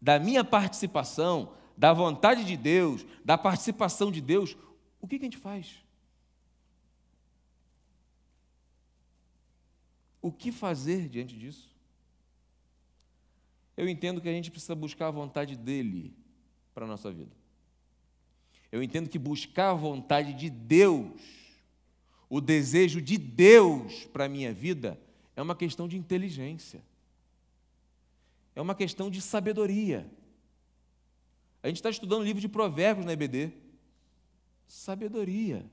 da 0.00 0.18
minha 0.18 0.42
participação, 0.42 1.54
da 1.76 1.92
vontade 1.92 2.44
de 2.44 2.56
Deus, 2.56 3.04
da 3.24 3.36
participação 3.36 4.10
de 4.10 4.20
Deus, 4.20 4.56
o 5.00 5.06
que, 5.06 5.18
que 5.18 5.24
a 5.24 5.28
gente 5.30 5.38
faz? 5.38 5.84
O 10.22 10.32
que 10.32 10.50
fazer 10.50 11.08
diante 11.08 11.36
disso? 11.36 11.74
Eu 13.76 13.88
entendo 13.88 14.20
que 14.20 14.28
a 14.28 14.32
gente 14.32 14.50
precisa 14.50 14.74
buscar 14.74 15.08
a 15.08 15.10
vontade 15.10 15.56
dele 15.56 16.16
para 16.72 16.84
a 16.84 16.88
nossa 16.88 17.12
vida. 17.12 17.43
Eu 18.74 18.82
entendo 18.82 19.08
que 19.08 19.20
buscar 19.20 19.70
a 19.70 19.74
vontade 19.74 20.34
de 20.34 20.50
Deus, 20.50 21.12
o 22.28 22.40
desejo 22.40 23.00
de 23.00 23.16
Deus 23.16 24.04
para 24.06 24.24
a 24.24 24.28
minha 24.28 24.52
vida, 24.52 25.00
é 25.36 25.40
uma 25.40 25.54
questão 25.54 25.86
de 25.86 25.96
inteligência, 25.96 26.82
é 28.52 28.60
uma 28.60 28.74
questão 28.74 29.08
de 29.08 29.22
sabedoria. 29.22 30.10
A 31.62 31.68
gente 31.68 31.76
está 31.76 31.88
estudando 31.88 32.22
o 32.22 32.24
livro 32.24 32.40
de 32.40 32.48
Provérbios 32.48 33.06
na 33.06 33.12
EBD. 33.12 33.52
Sabedoria. 34.66 35.64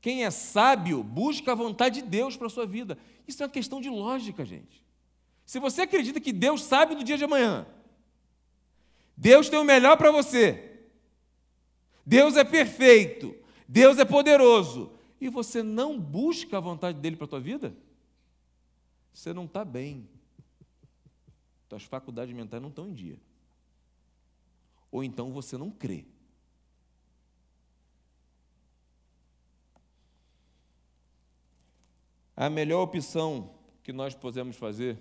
Quem 0.00 0.24
é 0.24 0.30
sábio 0.32 1.04
busca 1.04 1.52
a 1.52 1.54
vontade 1.54 2.02
de 2.02 2.08
Deus 2.08 2.36
para 2.36 2.48
a 2.48 2.50
sua 2.50 2.66
vida. 2.66 2.98
Isso 3.28 3.40
é 3.44 3.46
uma 3.46 3.52
questão 3.52 3.80
de 3.80 3.88
lógica, 3.88 4.44
gente. 4.44 4.84
Se 5.46 5.60
você 5.60 5.82
acredita 5.82 6.20
que 6.20 6.32
Deus 6.32 6.64
sabe 6.64 6.96
do 6.96 7.04
dia 7.04 7.16
de 7.16 7.22
amanhã, 7.22 7.64
Deus 9.16 9.48
tem 9.48 9.60
o 9.60 9.64
melhor 9.64 9.96
para 9.96 10.10
você, 10.10 10.71
Deus 12.04 12.36
é 12.36 12.44
perfeito, 12.44 13.34
Deus 13.68 13.98
é 13.98 14.04
poderoso, 14.04 14.92
e 15.20 15.28
você 15.28 15.62
não 15.62 15.98
busca 15.98 16.58
a 16.58 16.60
vontade 16.60 16.98
dele 16.98 17.16
para 17.16 17.26
a 17.26 17.28
tua 17.28 17.40
vida, 17.40 17.74
você 19.12 19.32
não 19.32 19.44
está 19.44 19.64
bem. 19.64 20.08
Tuas 21.68 21.84
faculdades 21.84 22.34
mentais 22.34 22.60
não 22.60 22.68
estão 22.70 22.88
em 22.88 22.92
dia. 22.92 23.18
Ou 24.90 25.02
então 25.02 25.32
você 25.32 25.56
não 25.56 25.70
crê. 25.70 26.04
A 32.36 32.50
melhor 32.50 32.82
opção 32.82 33.54
que 33.82 33.92
nós 33.92 34.14
podemos 34.14 34.56
fazer 34.56 34.98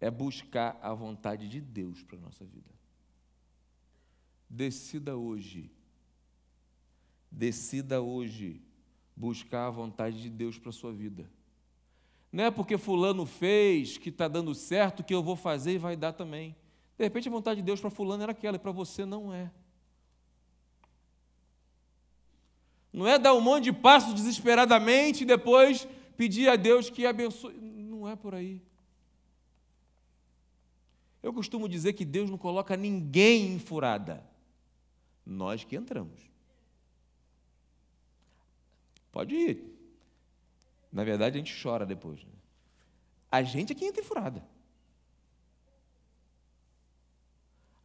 é 0.00 0.10
buscar 0.10 0.78
a 0.82 0.92
vontade 0.92 1.48
de 1.48 1.60
Deus 1.60 2.02
para 2.02 2.16
a 2.16 2.20
nossa 2.20 2.44
vida. 2.44 2.70
Decida 4.54 5.16
hoje, 5.16 5.70
decida 7.30 8.02
hoje 8.02 8.60
buscar 9.16 9.66
a 9.66 9.70
vontade 9.70 10.20
de 10.20 10.28
Deus 10.28 10.58
para 10.58 10.68
a 10.68 10.74
sua 10.74 10.92
vida. 10.92 11.26
Não 12.30 12.44
é 12.44 12.50
porque 12.50 12.76
Fulano 12.76 13.24
fez 13.24 13.96
que 13.96 14.10
está 14.10 14.28
dando 14.28 14.54
certo 14.54 15.02
que 15.02 15.14
eu 15.14 15.22
vou 15.22 15.36
fazer 15.36 15.72
e 15.72 15.78
vai 15.78 15.96
dar 15.96 16.12
também. 16.12 16.54
De 16.98 17.04
repente 17.04 17.28
a 17.28 17.32
vontade 17.32 17.60
de 17.60 17.66
Deus 17.66 17.80
para 17.80 17.88
Fulano 17.88 18.24
era 18.24 18.32
aquela 18.32 18.56
e 18.56 18.58
para 18.58 18.72
você 18.72 19.06
não 19.06 19.32
é. 19.32 19.50
Não 22.92 23.08
é 23.08 23.18
dar 23.18 23.32
um 23.32 23.40
monte 23.40 23.64
de 23.64 23.72
passos 23.72 24.12
desesperadamente 24.12 25.22
e 25.22 25.26
depois 25.26 25.88
pedir 26.14 26.50
a 26.50 26.56
Deus 26.56 26.90
que 26.90 27.06
abençoe. 27.06 27.54
Não 27.54 28.06
é 28.06 28.14
por 28.14 28.34
aí. 28.34 28.60
Eu 31.22 31.32
costumo 31.32 31.66
dizer 31.70 31.94
que 31.94 32.04
Deus 32.04 32.28
não 32.28 32.36
coloca 32.36 32.76
ninguém 32.76 33.54
em 33.54 33.58
furada. 33.58 34.30
Nós 35.24 35.64
que 35.64 35.76
entramos. 35.76 36.20
Pode 39.10 39.34
ir. 39.34 39.72
Na 40.90 41.04
verdade, 41.04 41.36
a 41.36 41.38
gente 41.38 41.62
chora 41.62 41.86
depois. 41.86 42.24
Né? 42.24 42.32
A 43.30 43.42
gente 43.42 43.72
é 43.72 43.74
quem 43.74 43.88
entra 43.88 44.00
em 44.00 44.04
furada. 44.04 44.46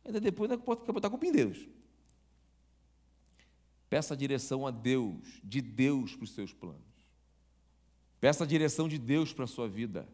Ainda 0.03 0.21
depois 0.21 0.49
ainda 0.49 0.63
pode 0.63 0.85
botar 0.91 1.09
culpa 1.09 1.25
em 1.25 1.31
Deus. 1.31 1.67
Peça 3.89 4.13
a 4.13 4.17
direção 4.17 4.67
a 4.67 4.71
Deus, 4.71 5.39
de 5.43 5.61
Deus 5.61 6.15
para 6.15 6.23
os 6.23 6.31
seus 6.31 6.53
planos. 6.53 6.81
Peça 8.19 8.43
a 8.43 8.47
direção 8.47 8.87
de 8.87 8.97
Deus 8.97 9.31
para 9.31 9.45
a 9.45 9.47
sua 9.47 9.67
vida. 9.67 10.07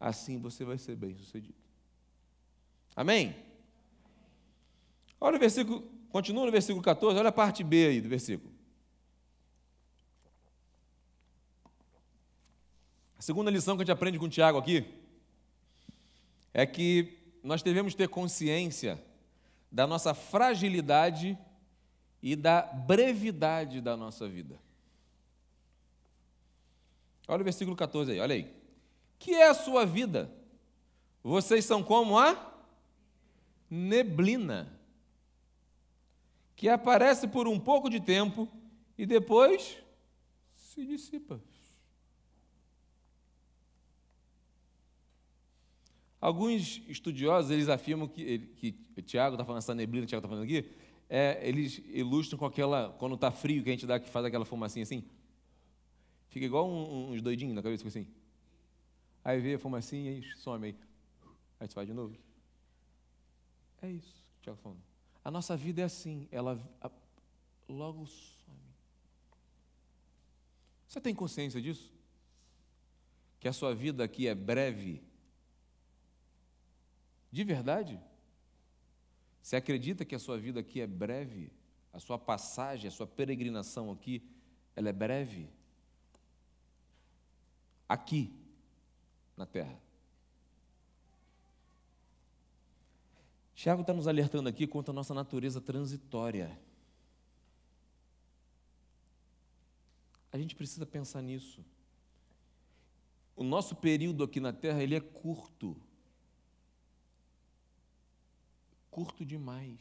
Assim 0.00 0.38
você 0.38 0.64
vai 0.64 0.78
ser 0.78 0.96
bem 0.96 1.14
sucedido. 1.14 1.56
Amém? 2.94 3.47
Olha 5.20 5.36
o 5.36 5.40
versículo, 5.40 5.82
continua 6.10 6.46
no 6.46 6.52
versículo 6.52 6.82
14, 6.82 7.18
olha 7.18 7.28
a 7.28 7.32
parte 7.32 7.64
B 7.64 7.88
aí 7.88 8.00
do 8.00 8.08
versículo. 8.08 8.52
A 13.18 13.22
segunda 13.22 13.50
lição 13.50 13.76
que 13.76 13.82
a 13.82 13.84
gente 13.84 13.92
aprende 13.92 14.18
com 14.18 14.28
Tiago 14.28 14.58
aqui 14.58 14.86
é 16.54 16.64
que 16.64 17.18
nós 17.42 17.62
devemos 17.62 17.94
ter 17.94 18.08
consciência 18.08 19.02
da 19.70 19.86
nossa 19.86 20.14
fragilidade 20.14 21.36
e 22.22 22.34
da 22.34 22.62
brevidade 22.62 23.80
da 23.80 23.96
nossa 23.96 24.28
vida. 24.28 24.58
Olha 27.26 27.42
o 27.42 27.44
versículo 27.44 27.76
14 27.76 28.12
aí, 28.12 28.20
olha 28.20 28.34
aí. 28.34 28.54
Que 29.18 29.34
é 29.34 29.48
a 29.48 29.54
sua 29.54 29.84
vida? 29.84 30.30
Vocês 31.22 31.64
são 31.64 31.82
como 31.82 32.16
a 32.16 32.54
neblina, 33.68 34.77
que 36.58 36.68
aparece 36.68 37.28
por 37.28 37.46
um 37.46 37.58
pouco 37.58 37.88
de 37.88 38.00
tempo 38.00 38.48
e 38.98 39.06
depois 39.06 39.78
se 40.56 40.84
dissipa. 40.84 41.40
Alguns 46.20 46.82
estudiosos 46.88 47.52
eles 47.52 47.68
afirmam 47.68 48.08
que, 48.08 48.40
que 48.56 48.72
Tiago 49.02 49.36
está 49.36 49.44
falando 49.44 49.60
essa 49.60 49.72
neblina, 49.72 50.04
Tiago 50.04 50.18
está 50.18 50.28
falando 50.28 50.42
aqui, 50.42 50.68
é, 51.08 51.38
eles 51.48 51.80
ilustram 51.90 52.36
com 52.36 52.46
aquela, 52.46 52.92
quando 52.98 53.14
está 53.14 53.30
frio, 53.30 53.62
que 53.62 53.68
a 53.68 53.72
gente 53.72 53.86
dá 53.86 54.00
que 54.00 54.10
faz 54.10 54.26
aquela 54.26 54.44
fumacinha 54.44 54.82
assim, 54.82 55.04
fica 56.28 56.44
igual 56.44 56.68
um, 56.68 57.12
uns 57.12 57.22
doidinhos 57.22 57.54
na 57.54 57.62
cabeça, 57.62 57.86
assim. 57.86 58.08
Aí 59.24 59.40
vê 59.40 59.54
a 59.54 59.58
fumacinha 59.60 60.10
e 60.10 60.24
some 60.38 60.66
aí. 60.66 60.76
Aí 61.60 61.68
você 61.68 61.74
faz 61.74 61.86
de 61.86 61.94
novo. 61.94 62.16
É 63.80 63.88
isso 63.88 64.12
que 64.12 64.40
o 64.40 64.42
Tiago 64.42 64.58
está 64.58 64.62
falando. 64.64 64.97
A 65.28 65.30
nossa 65.30 65.54
vida 65.54 65.82
é 65.82 65.84
assim, 65.84 66.26
ela 66.32 66.58
logo 67.68 68.06
some. 68.06 68.56
Você 70.88 71.02
tem 71.02 71.14
consciência 71.14 71.60
disso? 71.60 71.92
Que 73.38 73.46
a 73.46 73.52
sua 73.52 73.74
vida 73.74 74.02
aqui 74.02 74.26
é 74.26 74.34
breve? 74.34 75.02
De 77.30 77.44
verdade? 77.44 78.00
Você 79.42 79.56
acredita 79.56 80.02
que 80.02 80.14
a 80.14 80.18
sua 80.18 80.38
vida 80.38 80.60
aqui 80.60 80.80
é 80.80 80.86
breve? 80.86 81.52
A 81.92 82.00
sua 82.00 82.18
passagem, 82.18 82.88
a 82.88 82.90
sua 82.90 83.06
peregrinação 83.06 83.90
aqui, 83.90 84.26
ela 84.74 84.88
é 84.88 84.94
breve? 84.94 85.46
Aqui, 87.86 88.32
na 89.36 89.44
terra. 89.44 89.78
Tiago 93.58 93.80
está 93.80 93.92
nos 93.92 94.06
alertando 94.06 94.48
aqui 94.48 94.68
contra 94.68 94.92
a 94.92 94.94
nossa 94.94 95.12
natureza 95.12 95.60
transitória. 95.60 96.56
A 100.30 100.38
gente 100.38 100.54
precisa 100.54 100.86
pensar 100.86 101.22
nisso. 101.22 101.64
O 103.34 103.42
nosso 103.42 103.74
período 103.74 104.22
aqui 104.22 104.38
na 104.38 104.52
Terra 104.52 104.80
ele 104.80 104.94
é 104.94 105.00
curto. 105.00 105.76
curto 108.92 109.26
demais. 109.26 109.80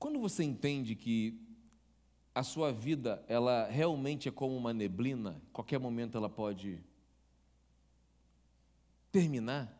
Quando 0.00 0.18
você 0.18 0.42
entende 0.42 0.96
que 0.96 1.47
a 2.38 2.44
sua 2.44 2.72
vida, 2.72 3.20
ela 3.26 3.66
realmente 3.66 4.28
é 4.28 4.30
como 4.30 4.56
uma 4.56 4.72
neblina, 4.72 5.42
qualquer 5.52 5.80
momento 5.80 6.16
ela 6.16 6.30
pode 6.30 6.78
terminar, 9.10 9.76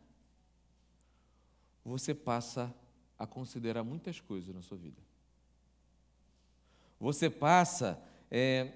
você 1.85 2.13
passa 2.13 2.75
a 3.17 3.29
considerar 3.29 3.85
muitas 3.85 4.21
coisas 4.21 4.53
na 4.53 4.61
sua 4.61 4.77
vida. 4.77 5.01
Você 6.99 7.31
passa 7.31 8.03
é, 8.29 8.73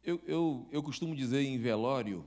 eu, 0.00 0.22
eu, 0.28 0.68
eu 0.70 0.80
costumo 0.80 1.16
dizer 1.16 1.42
em 1.42 1.58
velório 1.58 2.24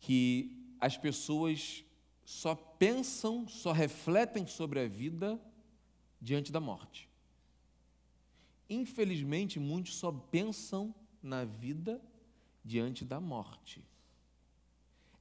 que 0.00 0.74
as 0.80 0.98
pessoas 0.98 1.84
só 2.24 2.56
pensam, 2.56 3.46
só 3.46 3.70
refletem 3.70 4.48
sobre 4.48 4.80
a 4.80 4.88
vida 4.88 5.40
diante 6.20 6.50
da 6.50 6.58
morte. 6.58 7.08
Infelizmente, 8.70 9.58
muitos 9.58 9.96
só 9.96 10.12
pensam 10.12 10.94
na 11.20 11.44
vida 11.44 12.00
diante 12.64 13.04
da 13.04 13.20
morte. 13.20 13.84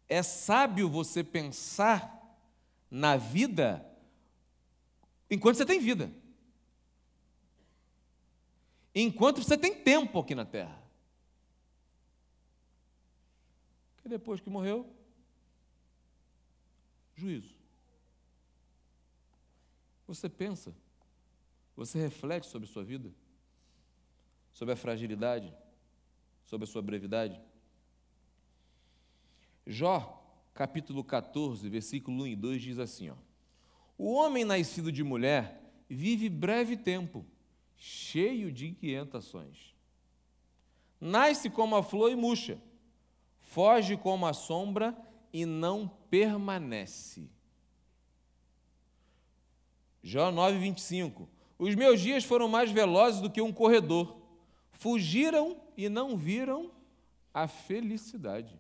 É 0.08 0.22
sábio 0.22 0.88
você 0.88 1.24
pensar 1.24 2.16
na 2.92 3.18
vida 3.18 3.84
enquanto 5.32 5.58
você 5.58 5.66
tem 5.66 5.80
vida. 5.80 6.14
Enquanto 8.94 9.42
você 9.42 9.58
tem 9.58 9.84
tempo 9.84 10.20
aqui 10.20 10.36
na 10.36 10.46
terra. 10.46 10.80
E 14.06 14.10
depois 14.10 14.40
que 14.40 14.50
morreu, 14.50 14.88
juízo. 17.16 17.56
Você 20.06 20.30
pensa, 20.30 20.76
você 21.76 22.00
reflete 22.00 22.48
sobre 22.48 22.68
sua 22.68 22.84
vida, 22.84 23.12
sobre 24.60 24.74
a 24.74 24.76
fragilidade, 24.76 25.54
sobre 26.44 26.66
a 26.66 26.68
sua 26.68 26.82
brevidade. 26.82 27.40
Jó, 29.66 30.22
capítulo 30.54 31.02
14, 31.02 31.70
versículo 31.70 32.24
1 32.24 32.28
e 32.28 32.36
2 32.36 32.62
diz 32.62 32.78
assim: 32.78 33.10
ó, 33.10 33.16
O 33.98 34.12
homem 34.12 34.44
nascido 34.44 34.92
de 34.92 35.02
mulher 35.02 35.64
vive 35.88 36.28
breve 36.28 36.76
tempo, 36.76 37.26
cheio 37.78 38.52
de 38.52 38.68
inquietações. 38.68 39.74
Nasce 41.00 41.50
como 41.50 41.78
a 41.78 41.82
flor 41.82 42.12
e 42.12 42.16
murcha 42.18 42.62
foge 43.40 43.96
como 43.96 44.26
a 44.28 44.34
sombra 44.34 44.94
e 45.32 45.46
não 45.46 45.88
permanece. 46.10 47.30
Jó 50.04 50.30
9, 50.32 50.60
25. 50.60 51.30
Os 51.58 51.76
meus 51.76 52.02
dias 52.02 52.26
foram 52.26 52.50
mais 52.50 52.70
velozes 52.72 53.22
do 53.22 53.30
que 53.30 53.42
um 53.42 53.54
corredor, 53.54 54.19
fugiram 54.80 55.62
e 55.78 55.90
não 55.90 56.18
viram 56.18 56.72
a 57.34 57.48
felicidade. 57.48 58.58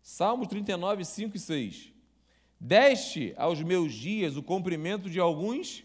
Salmo 0.00 0.46
39, 0.46 1.04
5 1.04 1.36
e 1.36 1.40
6. 1.40 1.92
Deste 2.58 3.34
aos 3.36 3.60
meus 3.62 3.92
dias 3.92 4.36
o 4.36 4.42
comprimento 4.42 5.10
de 5.10 5.18
alguns 5.18 5.84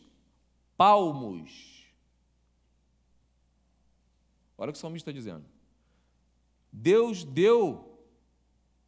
palmos. 0.78 1.84
Olha 4.58 4.70
o 4.70 4.72
que 4.72 4.78
o 4.78 4.82
salmista 4.82 5.10
está 5.10 5.20
dizendo. 5.20 5.46
Deus 6.72 7.24
deu 7.24 8.00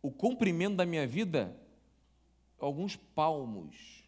o 0.01 0.11
cumprimento 0.11 0.75
da 0.75 0.85
minha 0.85 1.07
vida 1.07 1.59
alguns 2.59 2.95
palmos. 2.95 4.03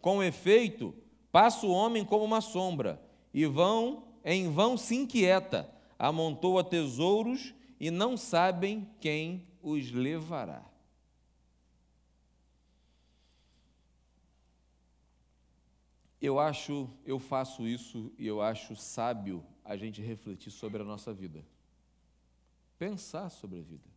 Com 0.00 0.22
efeito, 0.22 0.94
passa 1.32 1.66
o 1.66 1.72
homem 1.72 2.04
como 2.04 2.24
uma 2.24 2.40
sombra, 2.40 3.02
e 3.34 3.46
vão, 3.46 4.04
em 4.24 4.52
vão 4.52 4.76
se 4.76 4.94
inquieta, 4.94 5.68
amontoa 5.98 6.62
tesouros 6.62 7.52
e 7.80 7.90
não 7.90 8.16
sabem 8.16 8.88
quem 9.00 9.44
os 9.60 9.90
levará. 9.90 10.64
Eu 16.20 16.38
acho, 16.38 16.88
eu 17.04 17.18
faço 17.18 17.66
isso 17.66 18.12
e 18.16 18.28
eu 18.28 18.40
acho 18.40 18.76
sábio 18.76 19.42
a 19.64 19.76
gente 19.76 20.00
refletir 20.00 20.52
sobre 20.52 20.80
a 20.80 20.84
nossa 20.84 21.12
vida 21.12 21.44
pensar 22.82 23.30
sobre 23.30 23.60
a 23.60 23.62
vida. 23.62 23.88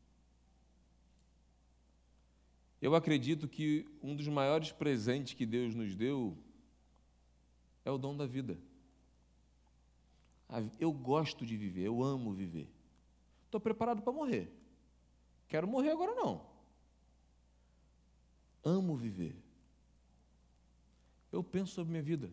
Eu 2.80 2.94
acredito 2.94 3.48
que 3.48 3.84
um 4.04 4.16
dos 4.16 4.28
maiores 4.28 4.72
presentes 4.72 5.34
que 5.34 5.44
Deus 5.44 5.74
nos 5.74 5.96
deu 5.96 6.38
é 7.86 7.92
o 7.92 7.98
dom 7.98 8.18
da 8.18 8.26
vida. 8.26 8.58
Eu 10.80 10.92
gosto 10.92 11.46
de 11.46 11.56
viver, 11.56 11.84
eu 11.84 12.04
amo 12.04 12.34
viver. 12.34 12.68
Estou 13.46 13.60
preparado 13.60 14.02
para 14.02 14.12
morrer. 14.12 14.52
Quero 15.48 15.68
morrer 15.68 15.92
agora 15.92 16.14
não. 16.14 16.42
Amo 18.64 18.96
viver. 18.96 19.36
Eu 21.32 21.44
penso 21.44 21.74
sobre 21.74 21.92
minha 21.92 22.04
vida. 22.04 22.30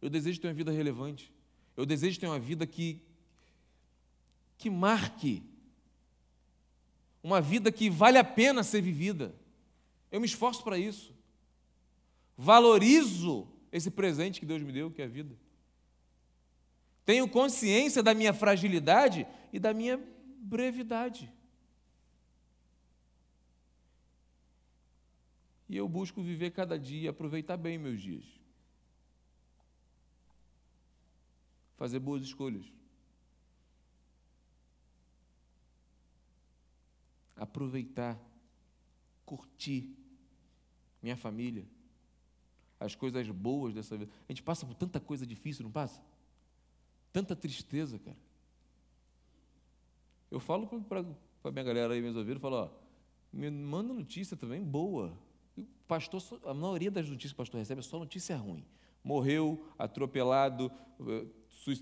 Eu 0.00 0.10
desejo 0.10 0.40
ter 0.40 0.48
uma 0.48 0.54
vida 0.54 0.72
relevante. 0.72 1.32
Eu 1.76 1.86
desejo 1.86 2.18
ter 2.18 2.26
uma 2.26 2.38
vida 2.40 2.66
que 2.66 3.00
que 4.58 4.70
marque 4.70 5.42
uma 7.26 7.40
vida 7.40 7.72
que 7.72 7.90
vale 7.90 8.18
a 8.18 8.22
pena 8.22 8.62
ser 8.62 8.80
vivida. 8.80 9.34
Eu 10.12 10.20
me 10.20 10.26
esforço 10.26 10.62
para 10.62 10.78
isso. 10.78 11.12
Valorizo 12.38 13.48
esse 13.76 13.90
presente 13.90 14.40
que 14.40 14.46
Deus 14.46 14.62
me 14.62 14.72
deu, 14.72 14.90
que 14.90 15.02
é 15.02 15.04
a 15.04 15.08
vida. 15.08 15.36
Tenho 17.04 17.28
consciência 17.28 18.02
da 18.02 18.14
minha 18.14 18.32
fragilidade 18.32 19.26
e 19.52 19.58
da 19.58 19.74
minha 19.74 20.02
brevidade. 20.38 21.30
E 25.68 25.76
eu 25.76 25.86
busco 25.86 26.22
viver 26.22 26.52
cada 26.52 26.78
dia 26.78 27.10
aproveitar 27.10 27.58
bem 27.58 27.76
meus 27.76 28.00
dias. 28.00 28.24
Fazer 31.76 31.98
boas 31.98 32.22
escolhas. 32.22 32.64
Aproveitar, 37.36 38.18
curtir 39.26 39.94
minha 41.02 41.16
família, 41.16 41.66
as 42.78 42.94
coisas 42.94 43.28
boas 43.30 43.74
dessa 43.74 43.96
vida. 43.96 44.10
A 44.28 44.32
gente 44.32 44.42
passa 44.42 44.66
por 44.66 44.74
tanta 44.74 45.00
coisa 45.00 45.26
difícil, 45.26 45.64
não 45.64 45.70
passa? 45.70 46.02
Tanta 47.12 47.34
tristeza, 47.34 47.98
cara. 47.98 48.16
Eu 50.30 50.40
falo 50.40 50.66
para 50.82 51.04
a 51.44 51.50
minha 51.50 51.64
galera 51.64 51.94
aí, 51.94 52.02
meus 52.02 52.16
ouvidos, 52.16 52.42
falo, 52.42 52.56
ó, 52.56 52.68
me 53.32 53.50
manda 53.50 53.92
notícia 53.92 54.36
também 54.36 54.62
boa. 54.62 55.12
pastor, 55.86 56.22
a 56.44 56.52
maioria 56.52 56.90
das 56.90 57.08
notícias 57.08 57.32
que 57.32 57.36
o 57.36 57.38
pastor 57.38 57.58
recebe 57.58 57.80
é 57.80 57.82
só 57.82 57.98
notícia 57.98 58.36
ruim. 58.36 58.64
Morreu, 59.02 59.64
atropelado, 59.78 60.70
eh, 61.00 61.26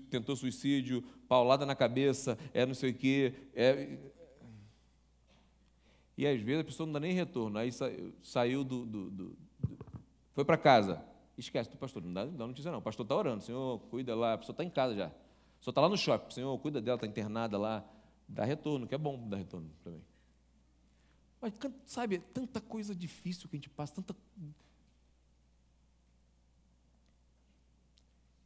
tentou 0.09 0.35
suicídio, 0.35 1.01
paulada 1.27 1.65
na 1.65 1.75
cabeça, 1.75 2.37
é 2.53 2.65
não 2.65 2.75
sei 2.75 2.91
o 2.91 2.93
quê. 2.93 3.33
É... 3.53 3.97
E 6.17 6.25
às 6.25 6.39
vezes 6.39 6.61
a 6.61 6.63
pessoa 6.63 6.85
não 6.85 6.93
dá 6.93 6.99
nem 6.99 7.13
retorno. 7.13 7.57
Aí 7.57 7.71
saiu 8.21 8.63
do. 8.63 8.85
do, 8.85 9.37
foi 10.35 10.43
para 10.43 10.57
casa. 10.57 11.03
Esquece 11.37 11.69
do 11.71 11.77
pastor, 11.77 12.03
não 12.03 12.13
dá, 12.13 12.25
não 12.25 12.47
notícia 12.47 12.71
não. 12.71 12.79
O 12.79 12.81
pastor 12.81 13.05
está 13.05 13.15
orando, 13.15 13.43
Senhor, 13.43 13.79
cuida 13.89 14.13
lá, 14.15 14.33
a 14.33 14.37
pessoa 14.37 14.53
está 14.53 14.63
em 14.63 14.69
casa 14.69 14.93
já. 14.93 15.07
A 15.07 15.57
pessoa 15.59 15.71
está 15.71 15.81
lá 15.81 15.89
no 15.89 15.97
shopping, 15.97 16.33
Senhor, 16.33 16.57
cuida 16.59 16.81
dela, 16.81 16.97
está 16.97 17.07
internada 17.07 17.57
lá. 17.57 17.83
Dá 18.27 18.43
retorno, 18.43 18.85
que 18.85 18.93
é 18.93 18.97
bom 18.97 19.27
dar 19.27 19.37
retorno 19.37 19.69
também. 19.83 20.03
Mas, 21.41 21.53
sabe, 21.85 22.19
tanta 22.19 22.59
coisa 22.59 22.93
difícil 22.95 23.47
que 23.47 23.55
a 23.55 23.59
gente 23.59 23.69
passa, 23.69 23.93
tanta. 23.93 24.15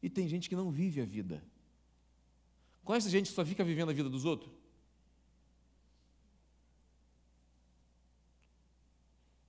E 0.02 0.10
tem 0.10 0.28
gente 0.28 0.48
que 0.48 0.56
não 0.56 0.70
vive 0.70 1.02
a 1.02 1.06
vida. 1.06 1.44
Conhece 2.84 3.10
gente 3.10 3.28
que 3.28 3.34
só 3.34 3.46
fica 3.46 3.64
vivendo 3.64 3.90
a 3.90 3.94
vida 3.94 4.10
dos 4.10 4.26
outros? 4.26 4.52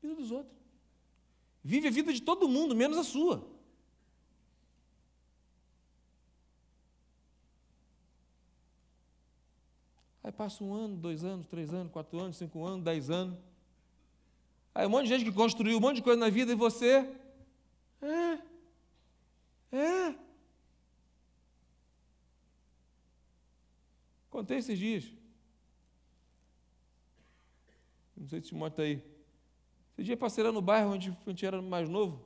Vida 0.02 0.14
dos 0.14 0.30
outros. 0.30 0.59
Vive 1.62 1.88
a 1.88 1.90
vida 1.90 2.12
de 2.12 2.22
todo 2.22 2.48
mundo, 2.48 2.74
menos 2.74 2.96
a 2.96 3.04
sua. 3.04 3.46
Aí 10.22 10.32
passa 10.32 10.62
um 10.62 10.72
ano, 10.72 10.96
dois 10.96 11.24
anos, 11.24 11.46
três 11.46 11.72
anos, 11.72 11.92
quatro 11.92 12.18
anos, 12.18 12.36
cinco 12.36 12.64
anos, 12.64 12.84
dez 12.84 13.10
anos. 13.10 13.38
Aí 14.74 14.86
um 14.86 14.90
monte 14.90 15.04
de 15.04 15.08
gente 15.08 15.24
que 15.24 15.32
construiu 15.32 15.76
um 15.76 15.80
monte 15.80 15.96
de 15.96 16.02
coisa 16.02 16.20
na 16.20 16.30
vida 16.30 16.52
e 16.52 16.54
você. 16.54 17.10
É. 18.00 18.38
É. 19.76 20.14
Contei 24.30 24.58
esses 24.58 24.78
dias. 24.78 25.12
Não 28.16 28.28
sei 28.28 28.40
se 28.40 28.48
Timóteo 28.48 28.72
está 28.72 28.82
aí. 28.82 29.09
Esse 30.00 30.06
dia 30.06 30.16
passei 30.16 30.42
lá 30.42 30.50
no 30.50 30.62
bairro 30.62 30.94
onde 30.94 31.10
a 31.10 31.28
gente 31.28 31.44
era 31.44 31.60
mais 31.60 31.86
novo. 31.86 32.24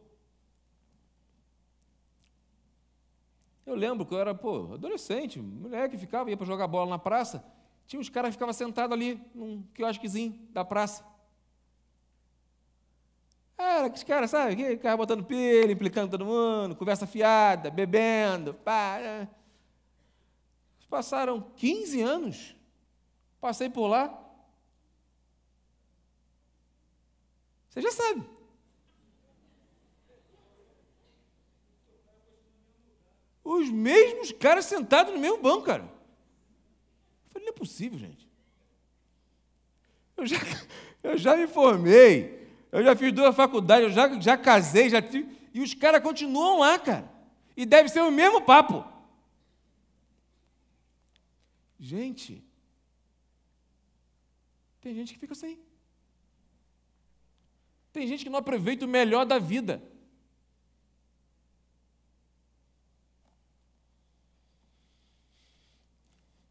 Eu 3.66 3.74
lembro 3.74 4.06
que 4.06 4.14
eu 4.14 4.20
era, 4.20 4.32
pô, 4.32 4.74
adolescente, 4.74 5.40
mulher 5.40 5.88
que 5.90 5.98
ficava, 5.98 6.30
ia 6.30 6.36
para 6.36 6.46
jogar 6.46 6.68
bola 6.68 6.88
na 6.90 7.00
praça. 7.00 7.44
Tinha 7.88 7.98
uns 7.98 8.08
caras 8.08 8.28
que 8.28 8.34
ficavam 8.34 8.52
sentados 8.52 8.92
ali 8.92 9.20
num 9.34 9.64
quiosquezinho 9.74 10.38
da 10.52 10.64
praça. 10.64 11.04
Era 13.58 13.86
aqueles 13.86 14.04
caras, 14.04 14.30
sabe? 14.30 14.54
Que 14.54 14.76
cara 14.76 14.96
botando 14.96 15.24
pilha, 15.24 15.72
implicando 15.72 16.12
todo 16.12 16.24
mundo, 16.24 16.76
conversa 16.76 17.08
fiada, 17.08 17.72
bebendo. 17.72 18.54
Pá. 18.54 19.00
Né? 19.00 19.28
Passaram 20.88 21.40
15 21.56 22.00
anos. 22.02 22.56
Passei 23.40 23.68
por 23.68 23.88
lá. 23.88 24.23
Você 27.74 27.82
já 27.82 27.90
sabe. 27.90 28.22
Os 33.42 33.68
mesmos 33.68 34.32
caras 34.32 34.64
sentados 34.64 35.12
no 35.12 35.20
mesmo 35.20 35.42
banco, 35.42 35.64
cara 35.64 35.94
falei, 37.34 37.46
não 37.46 37.54
é 37.54 37.58
possível, 37.58 37.98
gente. 37.98 38.28
Eu 40.16 40.26
já, 40.26 40.36
eu 41.02 41.18
já 41.18 41.36
me 41.36 41.46
formei, 41.46 42.48
eu 42.70 42.82
já 42.82 42.96
fiz 42.96 43.12
duas 43.12 43.34
faculdades, 43.34 43.88
eu 43.88 43.92
já, 43.92 44.20
já 44.20 44.36
casei, 44.36 44.88
já 44.88 45.02
tive, 45.02 45.36
e 45.52 45.60
os 45.60 45.74
caras 45.74 46.02
continuam 46.02 46.60
lá, 46.60 46.78
cara. 46.78 47.12
E 47.56 47.66
deve 47.66 47.88
ser 47.88 48.00
o 48.00 48.10
mesmo 48.10 48.40
papo. 48.40 48.84
Gente, 51.78 52.42
tem 54.80 54.94
gente 54.94 55.12
que 55.12 55.20
fica 55.20 55.32
assim. 55.32 55.58
Tem 57.94 58.08
gente 58.08 58.24
que 58.24 58.30
não 58.30 58.40
aproveita 58.40 58.84
o 58.84 58.88
melhor 58.88 59.24
da 59.24 59.38
vida. 59.38 59.80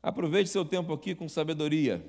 Aproveite 0.01 0.49
seu 0.49 0.63
tempo 0.63 0.93
aqui 0.93 1.13
com 1.13 1.27
sabedoria. 1.27 2.01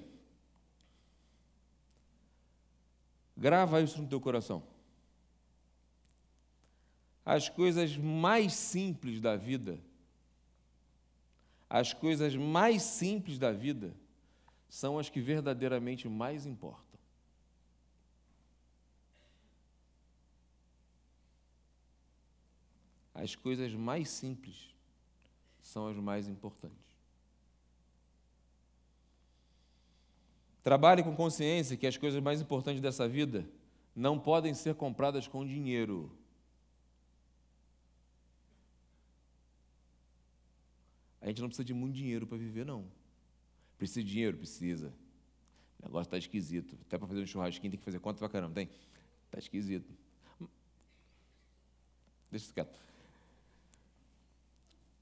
Grava 3.37 3.83
isso 3.83 4.01
no 4.01 4.07
teu 4.07 4.20
coração. 4.20 4.62
As 7.27 7.49
coisas 7.49 7.97
mais 7.97 8.53
simples 8.53 9.20
da 9.20 9.35
vida, 9.35 9.81
as 11.68 11.92
coisas 11.92 12.37
mais 12.37 12.85
simples 12.85 13.37
da 13.37 13.51
vida, 13.51 13.97
são 14.68 14.97
as 14.97 15.09
que 15.09 15.20
verdadeiramente 15.20 16.09
mais 16.09 16.47
importam. 16.47 16.84
As 23.14 23.37
coisas 23.37 23.72
mais 23.72 24.09
simples 24.09 24.74
são 25.61 25.87
as 25.87 25.96
mais 25.96 26.29
importantes. 26.29 26.85
Trabalhe 30.62 31.03
com 31.03 31.14
consciência 31.14 31.77
que 31.77 31.87
as 31.87 31.96
coisas 31.96 32.20
mais 32.22 32.40
importantes 32.40 32.81
dessa 32.81 33.09
vida 33.09 33.48
não 33.94 34.18
podem 34.18 34.53
ser 34.55 34.74
compradas 34.74 35.29
com 35.29 35.46
dinheiro. 35.46 36.11
A 41.20 41.29
gente 41.29 41.40
não 41.40 41.48
precisa 41.48 41.64
de 41.64 41.72
muito 41.72 41.94
dinheiro 41.94 42.27
para 42.27 42.37
viver, 42.37 42.66
não. 42.66 42.85
Precisa 43.79 44.03
de 44.03 44.11
dinheiro? 44.11 44.37
Precisa. 44.37 44.92
O 45.81 45.87
negócio 45.87 46.09
está 46.09 46.18
esquisito. 46.18 46.77
Até 46.87 46.98
para 46.98 47.07
fazer 47.07 47.22
um 47.22 47.27
churrasquinho 47.27 47.70
tem 47.70 47.79
que 47.79 47.85
fazer 47.85 48.00
conta 48.00 48.18
para 48.18 48.29
caramba, 48.29 48.55
tem? 48.55 48.68
Está 49.27 49.38
esquisito. 49.38 49.90
Deixa 52.31 52.46
isso 52.46 52.55
quieto. 52.55 52.93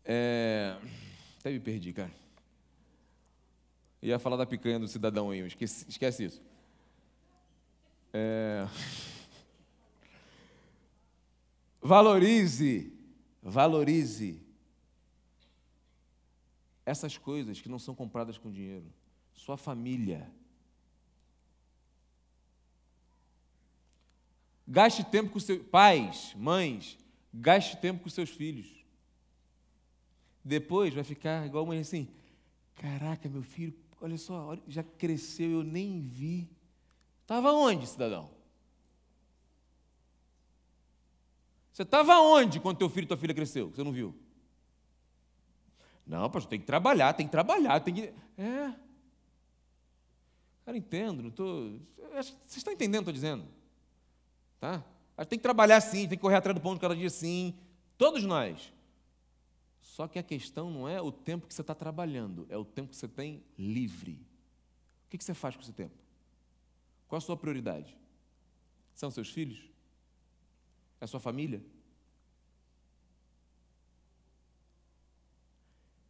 É... 0.04 0.76
Até 1.38 1.50
me 1.50 1.60
perdi, 1.60 1.92
cara. 1.92 2.10
Ia 4.02 4.18
falar 4.18 4.36
da 4.36 4.46
picanha 4.46 4.78
do 4.78 4.88
cidadão 4.88 5.30
aí, 5.30 5.40
esquece, 5.46 5.86
esquece 5.88 6.24
isso. 6.24 6.42
É... 8.12 8.66
Valorize, 11.80 12.92
valorize 13.42 14.40
essas 16.86 17.18
coisas 17.18 17.60
que 17.60 17.68
não 17.68 17.78
são 17.78 17.94
compradas 17.94 18.38
com 18.38 18.50
dinheiro. 18.50 18.86
Sua 19.34 19.56
família. 19.56 20.30
Gaste 24.66 25.04
tempo 25.04 25.30
com 25.30 25.40
seus 25.40 25.62
pais, 25.66 26.34
mães, 26.36 26.96
gaste 27.34 27.76
tempo 27.76 28.04
com 28.04 28.10
seus 28.10 28.30
filhos. 28.30 28.81
Depois 30.44 30.92
vai 30.92 31.04
ficar 31.04 31.46
igual 31.46 31.66
mãe 31.66 31.78
assim: 31.78 32.08
caraca, 32.74 33.28
meu 33.28 33.42
filho 33.42 33.74
Olha 34.02 34.18
só, 34.18 34.58
já 34.66 34.82
cresceu, 34.82 35.48
eu 35.48 35.62
nem 35.62 36.00
vi. 36.00 36.50
Estava 37.20 37.52
onde, 37.52 37.86
cidadão? 37.86 38.28
Você 41.72 41.82
estava 41.82 42.18
onde 42.18 42.58
quando 42.58 42.78
teu 42.78 42.88
filho 42.90 43.04
e 43.04 43.06
tua 43.06 43.16
filha 43.16 43.32
cresceu? 43.32 43.70
Você 43.70 43.84
não 43.84 43.92
viu? 43.92 44.12
Não, 46.04 46.28
pastor, 46.28 46.50
tem 46.50 46.58
que 46.58 46.66
trabalhar, 46.66 47.12
tem 47.12 47.26
que 47.26 47.30
trabalhar, 47.30 47.78
tem 47.78 47.94
que. 47.94 48.12
É. 48.36 48.74
Cara, 50.64 50.76
entendo, 50.76 51.22
não 51.22 51.30
tô. 51.30 51.78
Vocês 52.10 52.56
estão 52.56 52.72
entendendo 52.72 53.02
o 53.02 53.04
que 53.04 53.10
estou 53.10 53.30
dizendo? 53.36 53.46
Tá? 54.58 54.82
Tem 55.28 55.38
que 55.38 55.44
trabalhar 55.44 55.80
sim, 55.80 56.08
tem 56.08 56.18
que 56.18 56.22
correr 56.22 56.36
atrás 56.36 56.58
do 56.58 56.60
pão 56.60 56.74
de 56.74 56.80
cada 56.80 56.96
dia 56.96 57.08
sim. 57.08 57.54
Todos 57.96 58.24
nós. 58.24 58.72
Só 59.92 60.08
que 60.08 60.18
a 60.18 60.22
questão 60.22 60.70
não 60.70 60.88
é 60.88 61.02
o 61.02 61.12
tempo 61.12 61.46
que 61.46 61.52
você 61.52 61.60
está 61.60 61.74
trabalhando, 61.74 62.46
é 62.48 62.56
o 62.56 62.64
tempo 62.64 62.88
que 62.88 62.96
você 62.96 63.06
tem 63.06 63.44
livre. 63.58 64.18
O 65.04 65.10
que 65.10 65.22
você 65.22 65.34
faz 65.34 65.54
com 65.54 65.60
esse 65.60 65.72
tempo? 65.74 65.94
Qual 67.06 67.18
a 67.18 67.20
sua 67.20 67.36
prioridade? 67.36 67.94
São 68.94 69.10
seus 69.10 69.28
filhos? 69.28 69.68
É 70.98 71.04
a 71.04 71.06
sua 71.06 71.20
família? 71.20 71.62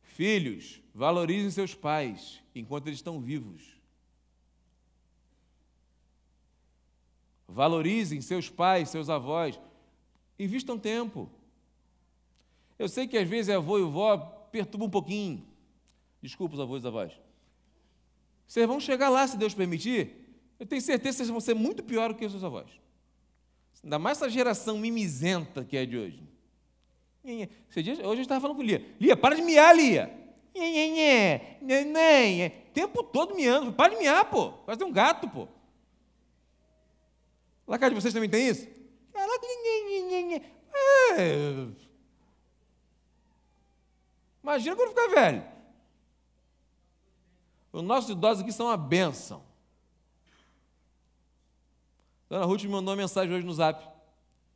Filhos, 0.04 0.80
valorizem 0.94 1.50
seus 1.50 1.74
pais 1.74 2.40
enquanto 2.54 2.86
eles 2.86 3.00
estão 3.00 3.20
vivos. 3.20 3.80
Valorizem 7.48 8.20
seus 8.20 8.48
pais, 8.48 8.90
seus 8.90 9.10
avós. 9.10 9.60
Invistam 10.38 10.78
tempo. 10.78 11.28
Eu 12.78 12.88
sei 12.88 13.06
que 13.06 13.16
às 13.16 13.28
vezes 13.28 13.54
avô 13.54 13.78
e 13.78 13.82
vó 13.82 14.16
perturba 14.50 14.84
um 14.84 14.90
pouquinho. 14.90 15.46
Desculpa 16.20 16.54
os 16.54 16.60
avós 16.60 16.84
e 16.84 16.86
avós. 16.86 17.12
Vocês 18.46 18.66
vão 18.66 18.78
chegar 18.80 19.08
lá, 19.08 19.26
se 19.26 19.36
Deus 19.36 19.54
permitir. 19.54 20.10
Eu 20.58 20.66
tenho 20.66 20.80
certeza 20.82 21.16
que 21.16 21.18
vocês 21.18 21.30
vão 21.30 21.40
ser 21.40 21.54
muito 21.54 21.82
pior 21.82 22.08
do 22.10 22.14
que 22.14 22.24
os 22.24 22.32
seus 22.32 22.44
avós. 22.44 22.68
Ainda 23.82 23.98
mais 23.98 24.18
essa 24.18 24.30
geração 24.30 24.78
mimizenta 24.78 25.64
que 25.64 25.76
é 25.76 25.84
de 25.84 25.96
hoje. 25.96 26.22
Hoje 27.24 27.48
a 27.76 28.08
gente 28.14 28.20
estava 28.20 28.40
falando 28.40 28.56
com 28.56 28.62
Lia. 28.62 28.84
Lia, 29.00 29.16
para 29.16 29.34
de 29.34 29.42
miar, 29.42 29.74
Lia. 29.74 30.12
Tempo 32.72 33.02
todo 33.02 33.34
miando. 33.34 33.72
Para 33.72 33.94
de 33.94 34.00
miar, 34.00 34.24
pô. 34.28 34.52
Quase 34.52 34.84
um 34.84 34.92
gato, 34.92 35.28
pô. 35.28 35.48
Lá 37.66 37.78
cá 37.78 37.88
de 37.88 37.94
vocês 37.94 38.12
também 38.12 38.28
tem 38.28 38.48
isso? 38.48 38.68
É. 41.18 41.66
Imagina 44.42 44.76
quando 44.76 44.88
ficar 44.88 45.08
velho. 45.08 45.44
Os 47.72 47.82
nossos 47.82 48.10
idosos 48.10 48.42
aqui 48.42 48.52
são 48.52 48.66
uma 48.66 48.76
benção. 48.76 49.42
Dona 52.28 52.44
Ruth 52.44 52.62
me 52.62 52.70
mandou 52.70 52.92
uma 52.92 53.00
mensagem 53.00 53.34
hoje 53.34 53.46
no 53.46 53.52
zap. 53.52 53.86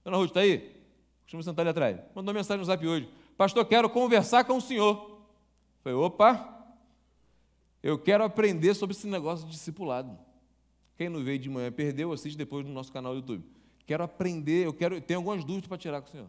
Dona 0.04 0.16
Ruth, 0.16 0.28
está 0.28 0.40
aí? 0.40 0.74
Costuma 1.22 1.42
sentar 1.42 1.62
ali 1.62 1.70
atrás. 1.70 1.96
Mandou 2.14 2.32
uma 2.32 2.38
mensagem 2.38 2.58
no 2.58 2.64
zap 2.64 2.86
hoje. 2.86 3.08
Pastor, 3.36 3.64
quero 3.64 3.88
conversar 3.88 4.44
com 4.44 4.56
o 4.56 4.60
senhor. 4.60 5.20
Falei, 5.82 5.96
opa, 5.96 6.56
eu 7.82 7.98
quero 7.98 8.24
aprender 8.24 8.74
sobre 8.74 8.96
esse 8.96 9.06
negócio 9.06 9.46
de 9.46 9.52
discipulado. 9.52 10.18
Quem 10.96 11.08
não 11.08 11.22
veio 11.22 11.38
de 11.38 11.48
manhã 11.48 11.70
perdeu, 11.70 12.12
assiste 12.12 12.36
depois 12.36 12.66
no 12.66 12.72
nosso 12.72 12.90
canal 12.90 13.12
do 13.12 13.18
YouTube. 13.18 13.44
Quero 13.86 14.02
aprender, 14.02 14.66
eu 14.66 14.72
quero, 14.72 15.00
tenho 15.00 15.20
algumas 15.20 15.44
dúvidas 15.44 15.68
para 15.68 15.78
tirar 15.78 16.00
com 16.00 16.08
o 16.08 16.10
senhor. 16.10 16.28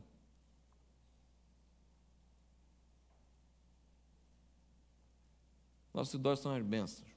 Nossos 5.97 6.13
idosos 6.13 6.43
são 6.43 6.53
as 6.53 6.61
bênçãos. 6.61 7.09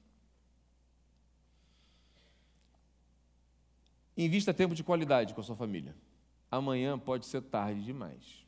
Invista 4.16 4.54
tempo 4.54 4.74
de 4.74 4.82
qualidade 4.82 5.34
com 5.34 5.42
a 5.42 5.44
sua 5.44 5.54
família. 5.54 5.94
Amanhã 6.50 6.98
pode 6.98 7.26
ser 7.26 7.42
tarde 7.42 7.84
demais. 7.84 8.42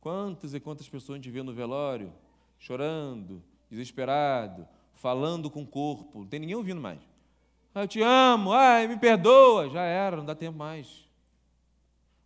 Quantas 0.00 0.52
e 0.52 0.58
quantas 0.58 0.88
pessoas 0.88 1.14
a 1.14 1.18
gente 1.22 1.30
vê 1.30 1.44
no 1.44 1.54
velório, 1.54 2.12
chorando, 2.58 3.40
desesperado, 3.70 4.66
falando 4.94 5.48
com 5.48 5.62
o 5.62 5.66
corpo, 5.66 6.18
não 6.18 6.26
tem 6.26 6.40
ninguém 6.40 6.56
ouvindo 6.56 6.80
mais. 6.80 6.98
Ah, 7.72 7.84
eu 7.84 7.88
te 7.88 8.02
amo, 8.02 8.52
ai, 8.52 8.88
me 8.88 8.98
perdoa. 8.98 9.70
Já 9.70 9.84
era, 9.84 10.16
não 10.16 10.24
dá 10.24 10.34
tempo 10.34 10.58
mais. 10.58 11.08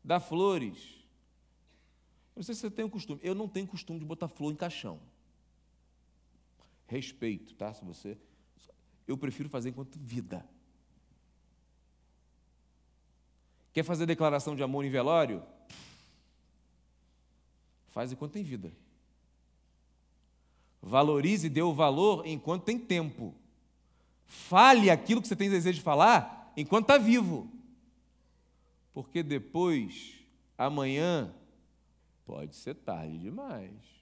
Dá 0.02 0.18
flores. 0.18 0.78
Eu 2.34 2.40
não 2.40 2.42
sei 2.44 2.54
se 2.54 2.62
você 2.62 2.70
tem 2.70 2.86
o 2.86 2.90
costume. 2.90 3.20
Eu 3.22 3.34
não 3.34 3.46
tenho 3.46 3.66
costume 3.66 3.98
de 3.98 4.06
botar 4.06 4.26
flor 4.26 4.50
em 4.50 4.56
caixão. 4.56 4.98
Respeito, 6.86 7.54
tá? 7.54 7.72
Se 7.72 7.84
você. 7.84 8.18
Eu 9.06 9.16
prefiro 9.16 9.48
fazer 9.48 9.70
enquanto 9.70 9.98
vida. 9.98 10.46
Quer 13.72 13.82
fazer 13.82 14.06
declaração 14.06 14.54
de 14.54 14.62
amor 14.62 14.84
em 14.84 14.90
velório? 14.90 15.42
Faz 17.88 18.12
enquanto 18.12 18.32
tem 18.32 18.42
vida. 18.42 18.72
Valorize 20.80 21.46
e 21.46 21.50
dê 21.50 21.62
o 21.62 21.74
valor 21.74 22.26
enquanto 22.26 22.64
tem 22.64 22.78
tempo. 22.78 23.34
Fale 24.26 24.90
aquilo 24.90 25.22
que 25.22 25.28
você 25.28 25.36
tem 25.36 25.50
desejo 25.50 25.78
de 25.78 25.84
falar 25.84 26.52
enquanto 26.56 26.84
está 26.84 26.98
vivo. 26.98 27.50
Porque 28.92 29.22
depois, 29.22 30.14
amanhã, 30.56 31.34
pode 32.24 32.54
ser 32.54 32.74
tarde 32.74 33.18
demais. 33.18 33.93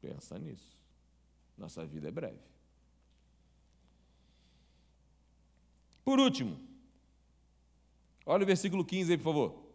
Pensa 0.00 0.38
nisso. 0.38 0.76
Nossa 1.56 1.84
vida 1.84 2.08
é 2.08 2.10
breve. 2.10 2.38
Por 6.04 6.18
último, 6.18 6.58
olha 8.24 8.44
o 8.44 8.46
versículo 8.46 8.84
15 8.84 9.12
aí, 9.12 9.18
por 9.18 9.24
favor. 9.24 9.68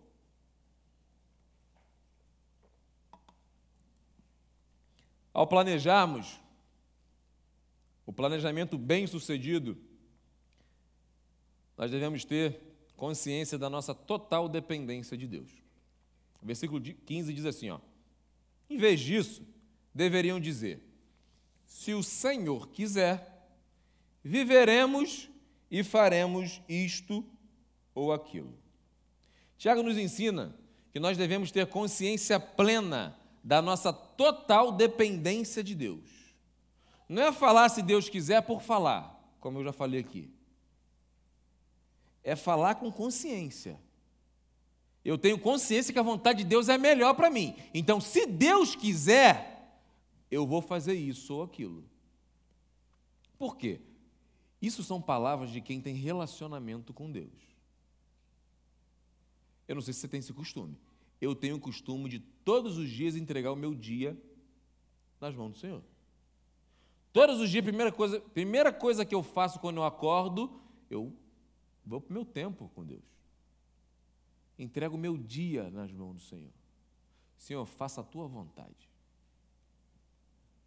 Ao 5.33 5.45
planejarmos, 5.45 6.39
o 8.05 8.13
planejamento 8.13 8.77
bem 8.77 9.07
sucedido, 9.07 9.77
nós 11.77 11.91
devemos 11.91 12.23
ter 12.23 12.61
consciência 12.95 13.57
da 13.57 13.69
nossa 13.69 13.93
total 13.93 14.47
dependência 14.47 15.17
de 15.17 15.27
Deus. 15.27 15.51
O 16.41 16.45
versículo 16.45 16.81
15 16.81 17.33
diz 17.33 17.45
assim: 17.45 17.69
ó, 17.69 17.79
em 18.69 18.77
vez 18.77 18.99
disso, 18.99 19.45
deveriam 19.93 20.39
dizer: 20.39 20.81
Se 21.65 21.93
o 21.93 22.03
Senhor 22.03 22.69
quiser, 22.69 23.47
viveremos 24.23 25.29
e 25.69 25.83
faremos 25.83 26.61
isto 26.67 27.25
ou 27.93 28.13
aquilo. 28.13 28.57
Tiago 29.57 29.83
nos 29.83 29.97
ensina 29.97 30.55
que 30.91 30.99
nós 30.99 31.17
devemos 31.17 31.51
ter 31.51 31.67
consciência 31.67 32.39
plena 32.39 33.17
da 33.43 33.61
nossa 33.61 33.91
total 33.91 34.71
dependência 34.71 35.63
de 35.63 35.75
Deus. 35.75 36.09
Não 37.09 37.21
é 37.21 37.31
falar 37.31 37.69
se 37.69 37.81
Deus 37.81 38.07
quiser 38.07 38.41
por 38.41 38.61
falar, 38.61 39.19
como 39.39 39.59
eu 39.59 39.63
já 39.63 39.73
falei 39.73 39.99
aqui. 39.99 40.29
É 42.23 42.35
falar 42.35 42.75
com 42.75 42.91
consciência. 42.91 43.79
Eu 45.03 45.17
tenho 45.17 45.37
consciência 45.37 45.91
que 45.91 45.99
a 45.99 46.03
vontade 46.03 46.39
de 46.39 46.49
Deus 46.49 46.69
é 46.69 46.77
melhor 46.77 47.13
para 47.13 47.29
mim. 47.29 47.55
Então, 47.73 47.99
se 47.99 48.25
Deus 48.25 48.73
quiser, 48.73 49.52
eu 50.33 50.47
vou 50.47 50.61
fazer 50.61 50.95
isso 50.95 51.35
ou 51.35 51.43
aquilo. 51.43 51.83
Por 53.37 53.55
quê? 53.55 53.79
Isso 54.59 54.83
são 54.83 54.99
palavras 54.99 55.51
de 55.51 55.61
quem 55.61 55.79
tem 55.79 55.93
relacionamento 55.93 56.91
com 56.91 57.11
Deus. 57.11 57.31
Eu 59.67 59.75
não 59.75 59.81
sei 59.81 59.93
se 59.93 59.99
você 59.99 60.07
tem 60.07 60.19
esse 60.19 60.33
costume. 60.33 60.75
Eu 61.21 61.35
tenho 61.35 61.55
o 61.55 61.59
costume 61.59 62.09
de 62.09 62.19
todos 62.19 62.77
os 62.77 62.89
dias 62.89 63.15
entregar 63.15 63.51
o 63.51 63.55
meu 63.55 63.75
dia 63.75 64.19
nas 65.21 65.35
mãos 65.35 65.51
do 65.51 65.57
Senhor. 65.59 65.83
Todos 67.11 67.39
os 67.39 67.49
dias, 67.49 67.63
primeira 67.63 67.91
coisa, 67.91 68.19
primeira 68.19 68.73
coisa 68.73 69.05
que 69.05 69.13
eu 69.13 69.21
faço 69.21 69.59
quando 69.59 69.77
eu 69.77 69.83
acordo, 69.83 70.59
eu 70.89 71.13
vou 71.85 72.01
para 72.01 72.09
o 72.09 72.13
meu 72.13 72.25
tempo 72.25 72.71
com 72.73 72.83
Deus. 72.83 73.03
Entrego 74.57 74.95
o 74.95 74.99
meu 74.99 75.15
dia 75.15 75.69
nas 75.69 75.91
mãos 75.91 76.15
do 76.15 76.21
Senhor. 76.21 76.51
Senhor, 77.37 77.65
faça 77.65 78.01
a 78.01 78.03
tua 78.03 78.27
vontade 78.27 78.92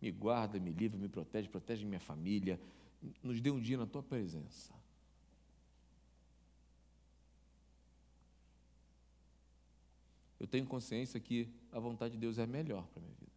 me 0.01 0.11
guarda, 0.11 0.59
me 0.59 0.71
livra, 0.71 0.99
me 0.99 1.09
protege, 1.09 1.49
protege 1.49 1.85
minha 1.85 2.01
família, 2.01 2.61
nos 3.23 3.41
dê 3.41 3.51
um 3.51 3.61
dia 3.61 3.77
na 3.77 3.87
tua 3.87 4.03
presença. 4.03 4.75
Eu 10.39 10.47
tenho 10.47 10.67
consciência 10.67 11.19
que 11.19 11.49
a 11.73 11.81
vontade 11.81 12.15
de 12.15 12.21
Deus 12.21 12.39
é 12.39 12.47
melhor 12.47 12.87
para 12.89 13.01
a 13.01 13.03
minha 13.03 13.15
vida. 13.15 13.33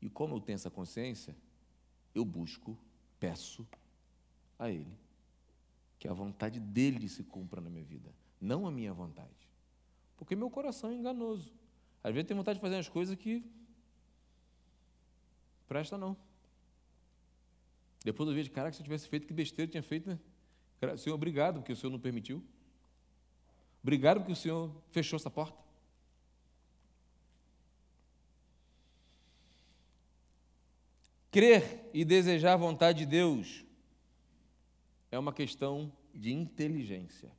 E 0.00 0.08
como 0.08 0.36
eu 0.36 0.40
tenho 0.40 0.54
essa 0.54 0.70
consciência, 0.70 1.34
eu 2.14 2.24
busco, 2.24 2.78
peço 3.18 3.66
a 4.58 4.70
Ele 4.70 4.96
que 5.98 6.06
a 6.06 6.12
vontade 6.12 6.60
dele 6.60 7.08
se 7.08 7.24
cumpra 7.24 7.60
na 7.60 7.68
minha 7.68 7.84
vida, 7.84 8.14
não 8.40 8.66
a 8.66 8.70
minha 8.70 8.92
vontade. 8.92 9.50
Porque 10.16 10.36
meu 10.36 10.48
coração 10.48 10.90
é 10.90 10.94
enganoso. 10.94 11.52
Às 12.02 12.14
vezes 12.14 12.28
tem 12.28 12.36
vontade 12.36 12.58
de 12.58 12.62
fazer 12.62 12.76
umas 12.76 12.88
coisas 12.88 13.16
que 13.16 13.44
Presta 15.68 15.98
não. 15.98 16.16
Depois 18.02 18.26
eu 18.28 18.34
vejo, 18.34 18.50
caraca, 18.50 18.72
se 18.74 18.80
eu 18.80 18.84
tivesse 18.84 19.06
feito, 19.06 19.26
que 19.26 19.34
besteira 19.34 19.68
eu 19.68 19.70
tinha 19.70 19.82
feito, 19.82 20.08
né? 20.08 20.18
Senhor, 20.96 21.14
obrigado, 21.14 21.56
porque 21.60 21.72
o 21.72 21.76
Senhor 21.76 21.92
não 21.92 22.00
permitiu. 22.00 22.42
Obrigado, 23.82 24.20
porque 24.20 24.32
o 24.32 24.36
Senhor 24.36 24.74
fechou 24.90 25.18
essa 25.18 25.30
porta. 25.30 25.58
Crer 31.30 31.90
e 31.92 32.04
desejar 32.04 32.54
a 32.54 32.56
vontade 32.56 33.00
de 33.00 33.06
Deus 33.06 33.64
é 35.10 35.18
uma 35.18 35.32
questão 35.32 35.92
de 36.14 36.32
inteligência. 36.32 37.30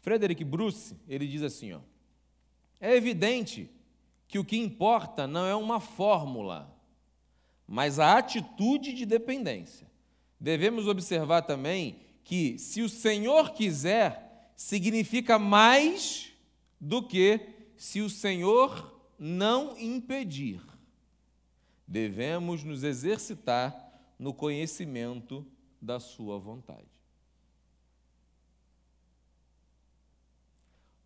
Frederick 0.00 0.42
Bruce, 0.42 0.96
ele 1.06 1.28
diz 1.28 1.42
assim, 1.42 1.72
ó, 1.72 1.80
é 2.80 2.94
evidente 2.94 3.70
que 4.26 4.38
o 4.38 4.44
que 4.44 4.56
importa 4.56 5.26
não 5.26 5.46
é 5.46 5.54
uma 5.54 5.80
fórmula, 5.80 6.74
mas 7.66 7.98
a 7.98 8.18
atitude 8.18 8.92
de 8.92 9.06
dependência. 9.06 9.86
Devemos 10.38 10.86
observar 10.86 11.42
também 11.42 12.00
que, 12.22 12.58
se 12.58 12.82
o 12.82 12.88
Senhor 12.88 13.52
quiser, 13.52 14.52
significa 14.54 15.38
mais 15.38 16.32
do 16.80 17.02
que 17.02 17.40
se 17.76 18.00
o 18.00 18.10
Senhor 18.10 19.00
não 19.18 19.76
impedir. 19.78 20.60
Devemos 21.86 22.62
nos 22.62 22.82
exercitar 22.82 23.88
no 24.18 24.34
conhecimento 24.34 25.46
da 25.80 25.98
Sua 25.98 26.38
vontade. 26.38 26.97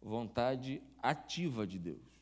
Vontade 0.03 0.83
ativa 1.01 1.67
de 1.67 1.79
Deus. 1.79 2.13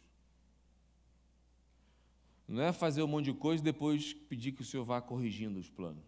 Não 2.47 2.63
é 2.63 2.73
fazer 2.73 3.03
um 3.03 3.07
monte 3.07 3.27
de 3.27 3.33
coisa 3.33 3.63
e 3.63 3.65
depois 3.65 4.13
pedir 4.13 4.53
que 4.53 4.63
o 4.63 4.65
Senhor 4.65 4.85
vá 4.85 5.01
corrigindo 5.01 5.59
os 5.59 5.71
planos. 5.71 6.05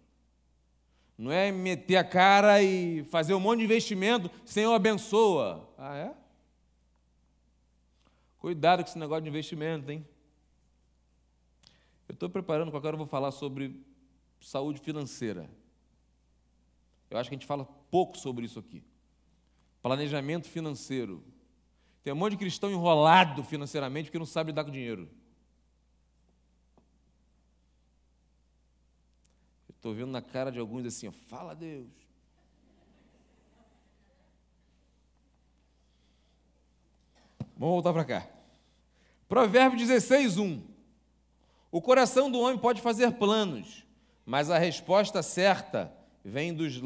Não 1.16 1.30
é 1.30 1.52
meter 1.52 1.96
a 1.96 2.04
cara 2.04 2.62
e 2.62 3.04
fazer 3.04 3.32
um 3.32 3.40
monte 3.40 3.60
de 3.60 3.64
investimento, 3.64 4.30
Senhor 4.44 4.74
abençoa. 4.74 5.72
Ah, 5.78 5.96
é? 5.96 6.14
Cuidado 8.38 8.82
com 8.82 8.88
esse 8.88 8.98
negócio 8.98 9.22
de 9.22 9.28
investimento, 9.28 9.90
hein? 9.90 10.04
Eu 12.08 12.14
estou 12.14 12.28
preparando, 12.28 12.72
qualquer 12.72 12.88
hora 12.88 12.94
eu 12.94 12.98
vou 12.98 13.06
falar 13.06 13.30
sobre 13.30 13.80
saúde 14.40 14.80
financeira. 14.80 15.48
Eu 17.08 17.18
acho 17.18 17.30
que 17.30 17.36
a 17.36 17.38
gente 17.38 17.46
fala 17.46 17.64
pouco 17.90 18.18
sobre 18.18 18.44
isso 18.44 18.58
aqui. 18.58 18.82
Planejamento 19.80 20.48
financeiro. 20.48 21.22
Tem 22.02 22.12
um 22.12 22.16
monte 22.16 22.32
de 22.32 22.38
cristão 22.38 22.70
enrolado 22.70 23.44
financeiramente 23.44 24.06
porque 24.06 24.18
não 24.18 24.26
sabe 24.26 24.50
lidar 24.50 24.64
com 24.64 24.70
dinheiro. 24.70 25.08
Estou 29.68 29.94
vendo 29.94 30.10
na 30.10 30.22
cara 30.22 30.50
de 30.50 30.58
alguns 30.58 30.86
assim, 30.86 31.10
fala 31.10 31.54
Deus. 31.54 31.90
Vamos 37.56 37.74
voltar 37.74 37.92
para 37.92 38.04
cá. 38.04 38.28
Provérbio 39.28 39.78
16, 39.78 40.38
1. 40.38 40.62
O 41.70 41.80
coração 41.80 42.30
do 42.30 42.40
homem 42.40 42.58
pode 42.58 42.80
fazer 42.80 43.12
planos, 43.12 43.86
mas 44.26 44.50
a 44.50 44.58
resposta 44.58 45.22
certa 45.22 45.92
vem 46.24 46.52
dos 46.52 46.80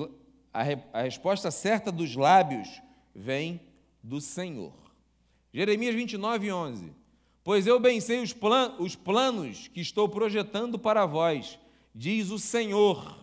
a, 0.52 0.62
re, 0.62 0.78
a 0.92 1.02
resposta 1.02 1.50
certa 1.50 1.92
dos 1.92 2.16
lábios 2.16 2.80
vem 3.14 3.60
do 4.02 4.20
Senhor. 4.20 4.85
Jeremias 5.56 5.94
29, 5.94 6.52
11. 6.52 6.92
Pois 7.42 7.66
eu 7.66 7.80
bem 7.80 7.98
sei 7.98 8.20
os, 8.20 8.30
plan, 8.30 8.74
os 8.78 8.94
planos 8.94 9.68
que 9.68 9.80
estou 9.80 10.06
projetando 10.06 10.78
para 10.78 11.06
vós, 11.06 11.58
diz 11.94 12.28
o 12.28 12.38
Senhor, 12.38 13.16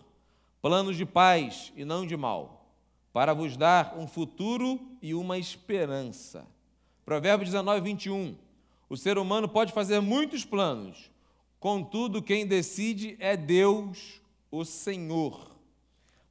planos 0.60 0.96
de 0.96 1.06
paz 1.06 1.72
e 1.76 1.84
não 1.84 2.04
de 2.04 2.16
mal, 2.16 2.68
para 3.12 3.32
vos 3.32 3.56
dar 3.56 3.96
um 3.96 4.08
futuro 4.08 4.80
e 5.00 5.14
uma 5.14 5.38
esperança. 5.38 6.44
Provérbio 7.04 7.46
19, 7.46 7.80
21. 7.82 8.34
O 8.90 8.96
ser 8.96 9.16
humano 9.16 9.48
pode 9.48 9.72
fazer 9.72 10.00
muitos 10.00 10.44
planos, 10.44 11.08
contudo, 11.60 12.20
quem 12.20 12.44
decide 12.44 13.14
é 13.20 13.36
Deus, 13.36 14.20
o 14.50 14.64
Senhor. 14.64 15.52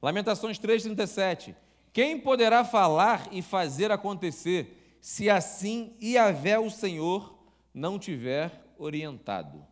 Lamentações 0.02 0.58
3,37. 0.58 1.54
Quem 1.94 2.20
poderá 2.20 2.62
falar 2.62 3.26
e 3.32 3.40
fazer 3.40 3.90
acontecer, 3.90 4.83
se 5.04 5.28
assim 5.28 5.94
Iavé, 6.00 6.58
o 6.58 6.70
Senhor, 6.70 7.38
não 7.74 7.98
tiver 7.98 8.64
orientado? 8.78 9.62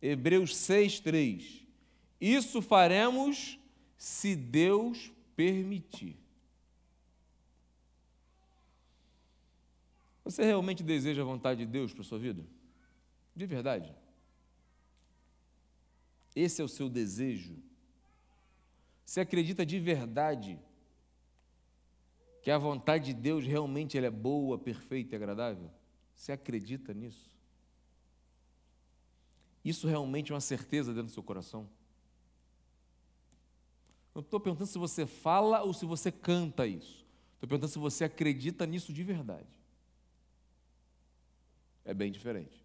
Hebreus 0.00 0.56
6, 0.56 1.00
3. 1.00 1.66
Isso 2.18 2.62
faremos 2.62 3.58
se 3.98 4.34
Deus 4.34 5.12
permitir. 5.36 6.16
Você 10.24 10.42
realmente 10.42 10.82
deseja 10.82 11.20
a 11.20 11.26
vontade 11.26 11.66
de 11.66 11.70
Deus 11.70 11.92
para 11.92 12.00
a 12.00 12.06
sua 12.06 12.18
vida? 12.18 12.42
De 13.36 13.44
verdade? 13.44 13.94
Esse 16.34 16.62
é 16.62 16.64
o 16.64 16.68
seu 16.68 16.88
desejo? 16.88 17.58
Você 19.04 19.20
acredita 19.20 19.66
de 19.66 19.78
verdade 19.78 20.58
que 22.48 22.52
a 22.52 22.56
vontade 22.56 23.12
de 23.12 23.12
Deus 23.12 23.44
realmente 23.44 23.98
ela 23.98 24.06
é 24.06 24.10
boa, 24.10 24.56
perfeita 24.56 25.14
e 25.14 25.16
agradável? 25.16 25.70
Você 26.14 26.32
acredita 26.32 26.94
nisso? 26.94 27.28
Isso 29.62 29.86
realmente 29.86 30.32
é 30.32 30.34
uma 30.34 30.40
certeza 30.40 30.94
dentro 30.94 31.08
do 31.08 31.12
seu 31.12 31.22
coração? 31.22 31.68
Não 34.14 34.22
estou 34.22 34.40
perguntando 34.40 34.66
se 34.66 34.78
você 34.78 35.04
fala 35.04 35.62
ou 35.62 35.74
se 35.74 35.84
você 35.84 36.10
canta 36.10 36.66
isso. 36.66 37.04
Estou 37.34 37.46
perguntando 37.46 37.70
se 37.70 37.78
você 37.78 38.04
acredita 38.04 38.64
nisso 38.64 38.94
de 38.94 39.04
verdade. 39.04 39.60
É 41.84 41.92
bem 41.92 42.10
diferente. 42.10 42.64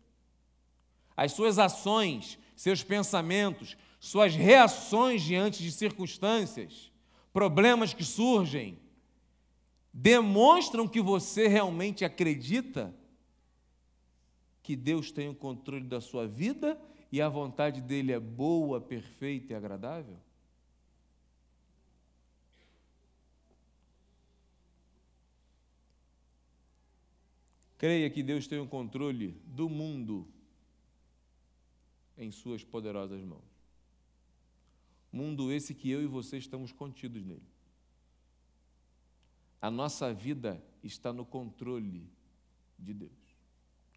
As 1.13 1.33
suas 1.33 1.59
ações, 1.59 2.39
seus 2.55 2.81
pensamentos, 2.81 3.75
suas 3.99 4.33
reações 4.33 5.21
diante 5.21 5.61
de 5.61 5.73
circunstâncias, 5.73 6.89
problemas 7.33 7.93
que 7.93 8.05
surgem, 8.05 8.81
demonstram 9.93 10.87
que 10.87 10.99
você 10.99 11.47
realmente 11.47 12.03
acredita 12.03 12.93
que 14.63 14.75
Deus 14.75 15.11
tem 15.11 15.29
o 15.29 15.35
controle 15.35 15.85
da 15.85 16.01
sua 16.01 16.27
vida 16.27 16.81
e 17.11 17.21
a 17.21 17.29
vontade 17.29 17.79
dele 17.79 18.11
é 18.11 18.19
boa, 18.19 18.81
perfeita 18.81 19.53
e 19.53 19.55
agradável? 19.55 20.17
Creia 27.77 28.09
que 28.09 28.23
Deus 28.23 28.47
tem 28.47 28.59
o 28.59 28.67
controle 28.67 29.41
do 29.45 29.69
mundo 29.69 30.25
em 32.17 32.31
Suas 32.31 32.63
poderosas 32.63 33.21
mãos. 33.21 33.43
Mundo 35.11 35.51
esse 35.51 35.75
que 35.75 35.91
eu 35.91 36.01
e 36.01 36.07
você 36.07 36.37
estamos 36.37 36.71
contidos 36.71 37.23
nele. 37.25 37.52
A 39.63 39.71
nossa 39.71 40.13
vida 40.13 40.61
está 40.83 41.13
no 41.13 41.25
controle 41.25 42.05
de 42.77 42.93
Deus. 42.93 43.37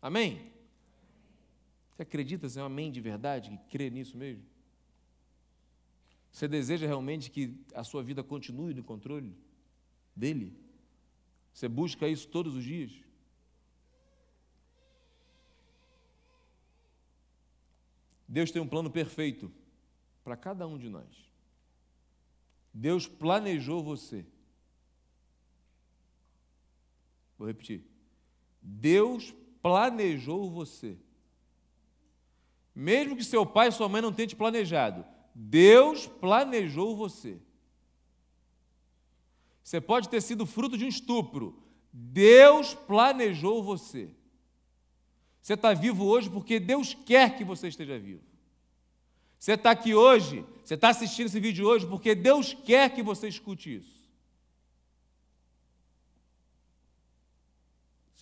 Amém? 0.00 0.52
Você 1.90 2.02
acredita 2.02 2.48
ser 2.48 2.60
um 2.60 2.66
amém 2.66 2.92
de 2.92 3.00
verdade, 3.00 3.50
que 3.50 3.58
crê 3.68 3.90
nisso 3.90 4.16
mesmo? 4.16 4.44
Você 6.30 6.46
deseja 6.46 6.86
realmente 6.86 7.32
que 7.32 7.58
a 7.74 7.82
sua 7.82 8.00
vida 8.00 8.22
continue 8.22 8.74
no 8.74 8.84
controle 8.84 9.36
dele? 10.14 10.56
Você 11.52 11.66
busca 11.66 12.06
isso 12.06 12.28
todos 12.28 12.54
os 12.54 12.62
dias? 12.62 12.92
Deus 18.28 18.52
tem 18.52 18.62
um 18.62 18.68
plano 18.68 18.88
perfeito 18.88 19.50
para 20.22 20.36
cada 20.36 20.64
um 20.64 20.78
de 20.78 20.88
nós. 20.88 21.28
Deus 22.72 23.08
planejou 23.08 23.82
você. 23.82 24.24
Vou 27.38 27.46
repetir. 27.46 27.84
Deus 28.60 29.34
planejou 29.62 30.50
você. 30.50 30.96
Mesmo 32.74 33.16
que 33.16 33.24
seu 33.24 33.46
pai 33.46 33.68
e 33.68 33.72
sua 33.72 33.88
mãe 33.88 34.02
não 34.02 34.12
tenham 34.12 34.28
te 34.28 34.36
planejado, 34.36 35.04
Deus 35.34 36.06
planejou 36.06 36.96
você. 36.96 37.40
Você 39.62 39.80
pode 39.80 40.08
ter 40.08 40.20
sido 40.20 40.46
fruto 40.46 40.76
de 40.78 40.84
um 40.84 40.88
estupro. 40.88 41.62
Deus 41.92 42.74
planejou 42.74 43.62
você. 43.62 44.10
Você 45.40 45.54
está 45.54 45.72
vivo 45.72 46.04
hoje 46.04 46.28
porque 46.28 46.60
Deus 46.60 46.92
quer 46.92 47.36
que 47.36 47.44
você 47.44 47.68
esteja 47.68 47.98
vivo. 47.98 48.22
Você 49.38 49.52
está 49.52 49.70
aqui 49.70 49.94
hoje, 49.94 50.44
você 50.64 50.74
está 50.74 50.88
assistindo 50.88 51.26
esse 51.26 51.38
vídeo 51.40 51.66
hoje 51.66 51.86
porque 51.86 52.14
Deus 52.14 52.52
quer 52.52 52.94
que 52.94 53.02
você 53.02 53.28
escute 53.28 53.76
isso. 53.76 53.95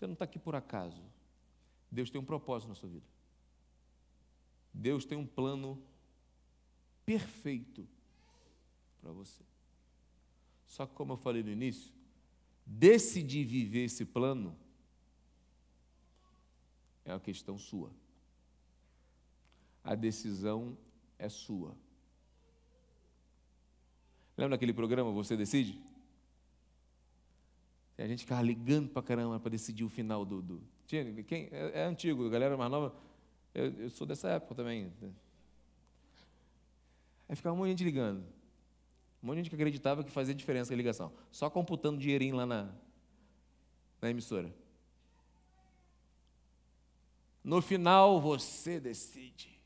Você 0.04 0.06
não 0.06 0.12
está 0.12 0.26
aqui 0.26 0.38
por 0.38 0.54
acaso. 0.54 1.02
Deus 1.90 2.10
tem 2.10 2.20
um 2.20 2.24
propósito 2.26 2.68
na 2.68 2.74
sua 2.74 2.90
vida. 2.90 3.06
Deus 4.70 5.06
tem 5.06 5.16
um 5.16 5.26
plano 5.26 5.82
perfeito 7.06 7.88
para 9.00 9.12
você. 9.12 9.42
Só 10.66 10.84
que, 10.84 10.92
como 10.92 11.14
eu 11.14 11.16
falei 11.16 11.42
no 11.42 11.48
início, 11.48 11.90
decidir 12.66 13.46
viver 13.46 13.84
esse 13.84 14.04
plano 14.04 14.54
é 17.02 17.14
uma 17.14 17.20
questão 17.20 17.56
sua. 17.56 17.90
A 19.82 19.94
decisão 19.94 20.76
é 21.18 21.30
sua. 21.30 21.74
Lembra 24.36 24.58
daquele 24.58 24.74
programa 24.74 25.10
Você 25.12 25.34
Decide? 25.34 25.80
A 27.96 28.06
gente 28.06 28.20
ficava 28.20 28.42
ligando 28.42 28.88
para 28.88 29.02
caramba 29.02 29.38
para 29.38 29.50
decidir 29.50 29.84
o 29.84 29.88
final 29.88 30.24
do. 30.24 30.42
do... 30.42 30.62
Quem, 30.86 31.48
é, 31.52 31.80
é, 31.80 31.84
antigo, 31.84 32.26
a 32.26 32.30
galera 32.30 32.56
mais 32.56 32.70
nova. 32.70 32.94
Eu, 33.54 33.72
eu, 33.74 33.90
sou 33.90 34.06
dessa 34.06 34.28
época 34.28 34.54
também. 34.54 34.92
Aí 37.28 37.36
ficava 37.36 37.54
um 37.54 37.58
monte 37.58 37.66
de 37.66 37.70
gente 37.72 37.84
ligando. 37.84 38.24
Um 39.22 39.26
monte 39.26 39.36
de 39.36 39.42
gente 39.42 39.50
que 39.50 39.56
acreditava 39.56 40.02
que 40.02 40.10
fazia 40.10 40.34
diferença 40.34 40.74
a 40.74 40.76
ligação. 40.76 41.12
Só 41.30 41.48
computando 41.48 41.98
dinheirinho 41.98 42.34
lá 42.34 42.44
na, 42.44 42.72
na 44.02 44.10
emissora. 44.10 44.52
No 47.44 47.62
final, 47.62 48.20
você 48.20 48.80
decide. 48.80 49.60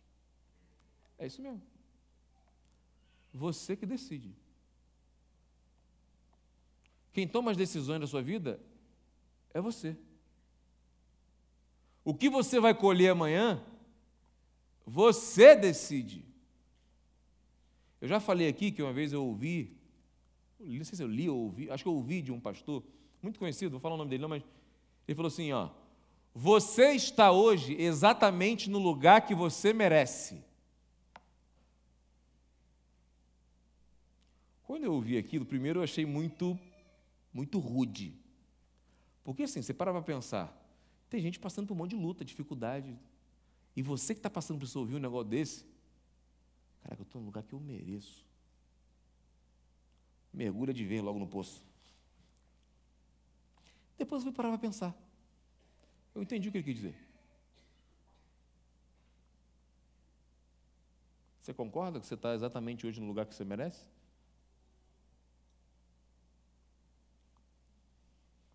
É 1.19 1.27
isso 1.27 1.41
mesmo. 1.41 1.63
Você 3.33 3.75
que 3.75 3.87
decide. 3.87 4.35
Quem 7.19 7.27
toma 7.27 7.51
as 7.51 7.57
decisões 7.57 8.01
da 8.01 8.07
sua 8.07 8.23
vida 8.23 8.61
é 9.53 9.61
você. 9.61 9.97
O 12.05 12.15
que 12.15 12.31
você 12.31 12.61
vai 12.61 12.73
colher 12.73 13.09
amanhã, 13.09 13.61
você 14.87 15.57
decide. 15.57 16.25
Eu 18.01 18.07
já 18.07 18.21
falei 18.21 18.47
aqui 18.47 18.71
que 18.71 18.81
uma 18.81 18.93
vez 18.93 19.13
eu 19.13 19.25
ouvi, 19.25 19.77
não 20.61 20.85
sei 20.85 20.95
se 20.95 21.03
eu 21.03 21.09
li 21.09 21.29
ou 21.29 21.39
ouvi, 21.39 21.69
acho 21.69 21.83
que 21.83 21.89
eu 21.89 21.95
ouvi 21.95 22.23
de 22.23 22.31
um 22.31 22.39
pastor, 22.39 22.85
muito 23.21 23.41
conhecido, 23.41 23.73
vou 23.73 23.81
falar 23.81 23.97
o 23.97 23.99
nome 23.99 24.11
dele 24.11 24.23
não, 24.23 24.29
mas 24.29 24.45
ele 25.09 25.17
falou 25.17 25.27
assim, 25.27 25.51
ó, 25.51 25.71
você 26.33 26.93
está 26.93 27.33
hoje 27.33 27.75
exatamente 27.83 28.71
no 28.71 28.79
lugar 28.79 29.27
que 29.27 29.35
você 29.35 29.73
merece. 29.73 30.41
Quando 34.63 34.85
eu 34.85 34.93
ouvi 34.93 35.19
aquilo, 35.19 35.45
primeiro 35.45 35.81
eu 35.81 35.83
achei 35.83 36.07
muito 36.07 36.57
muito 37.39 37.61
rude. 37.61 38.19
Porque 39.23 39.45
assim, 39.45 39.63
você 39.63 39.73
para 39.73 39.93
para 39.93 40.03
pensar, 40.03 40.53
tem 41.09 41.21
gente 41.21 41.39
passando 41.39 41.69
por 41.69 41.75
um 41.75 41.77
monte 41.77 41.91
de 41.91 41.97
luta, 41.97 42.25
dificuldade, 42.25 42.99
e 43.77 43.81
você 43.81 44.13
que 44.13 44.19
está 44.19 44.29
passando 44.29 44.59
por 44.59 44.65
isso 44.65 44.81
ouvir 44.81 44.97
um 44.97 44.99
negócio 44.99 45.29
desse, 45.29 45.65
cara, 46.83 46.97
eu 46.99 47.05
estou 47.05 47.21
no 47.21 47.27
lugar 47.27 47.45
que 47.45 47.53
eu 47.53 47.61
mereço. 47.61 48.27
Mergulha 50.33 50.75
de 50.75 50.85
ver 50.85 51.01
logo 51.01 51.21
no 51.21 51.29
poço. 51.29 51.63
Depois 53.97 54.23
eu 54.23 54.31
fui 54.31 54.37
parar 54.37 54.49
para 54.49 54.59
pensar. 54.59 54.93
Eu 56.17 56.23
entendi 56.23 56.49
o 56.49 56.53
que 56.53 56.59
ele 56.59 56.65
quis 56.65 56.75
dizer. 56.75 56.97
Você 61.41 61.55
concorda 61.55 62.01
que 62.01 62.07
você 62.07 62.15
está 62.15 62.35
exatamente 62.35 62.85
hoje 62.85 63.01
no 63.01 63.07
lugar 63.07 63.27
que 63.27 63.35
você 63.35 63.45
merece? 63.45 63.87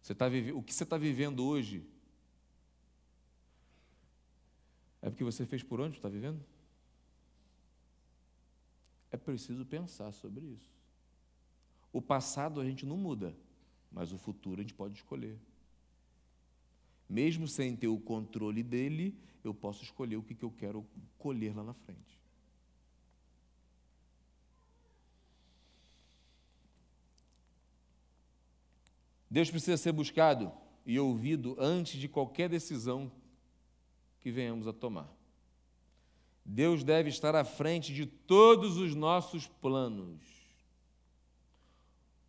Você 0.03 0.13
tá 0.13 0.27
vive... 0.27 0.51
O 0.51 0.61
que 0.61 0.73
você 0.73 0.83
está 0.83 0.97
vivendo 0.97 1.45
hoje 1.45 1.81
é 5.01 5.09
porque 5.09 5.23
você 5.23 5.45
fez 5.45 5.63
por 5.63 5.79
onde 5.79 5.95
está 5.95 6.09
vivendo? 6.09 6.43
É 9.09 9.15
preciso 9.15 9.65
pensar 9.65 10.11
sobre 10.11 10.45
isso. 10.45 10.69
O 11.93 12.01
passado 12.01 12.59
a 12.59 12.65
gente 12.65 12.85
não 12.85 12.97
muda, 12.97 13.33
mas 13.89 14.11
o 14.11 14.17
futuro 14.17 14.59
a 14.59 14.63
gente 14.63 14.73
pode 14.73 14.95
escolher. 14.95 15.39
Mesmo 17.07 17.47
sem 17.47 17.73
ter 17.73 17.87
o 17.87 17.97
controle 17.97 18.61
dele, 18.61 19.17
eu 19.41 19.53
posso 19.53 19.83
escolher 19.83 20.17
o 20.17 20.23
que 20.23 20.43
eu 20.43 20.51
quero 20.51 20.85
colher 21.17 21.55
lá 21.55 21.63
na 21.63 21.73
frente. 21.73 22.19
Deus 29.33 29.49
precisa 29.49 29.77
ser 29.77 29.91
buscado 29.91 30.51
e 30.85 30.99
ouvido 30.99 31.55
antes 31.57 31.99
de 31.99 32.07
qualquer 32.07 32.47
decisão 32.47 33.11
que 34.19 34.29
venhamos 34.29 34.67
a 34.67 34.71
tomar. 34.71 35.11
Deus 36.45 36.83
deve 36.83 37.09
estar 37.09 37.33
à 37.35 37.43
frente 37.43 37.91
de 37.91 38.05
todos 38.05 38.77
os 38.77 38.93
nossos 38.93 39.47
planos. 39.47 40.21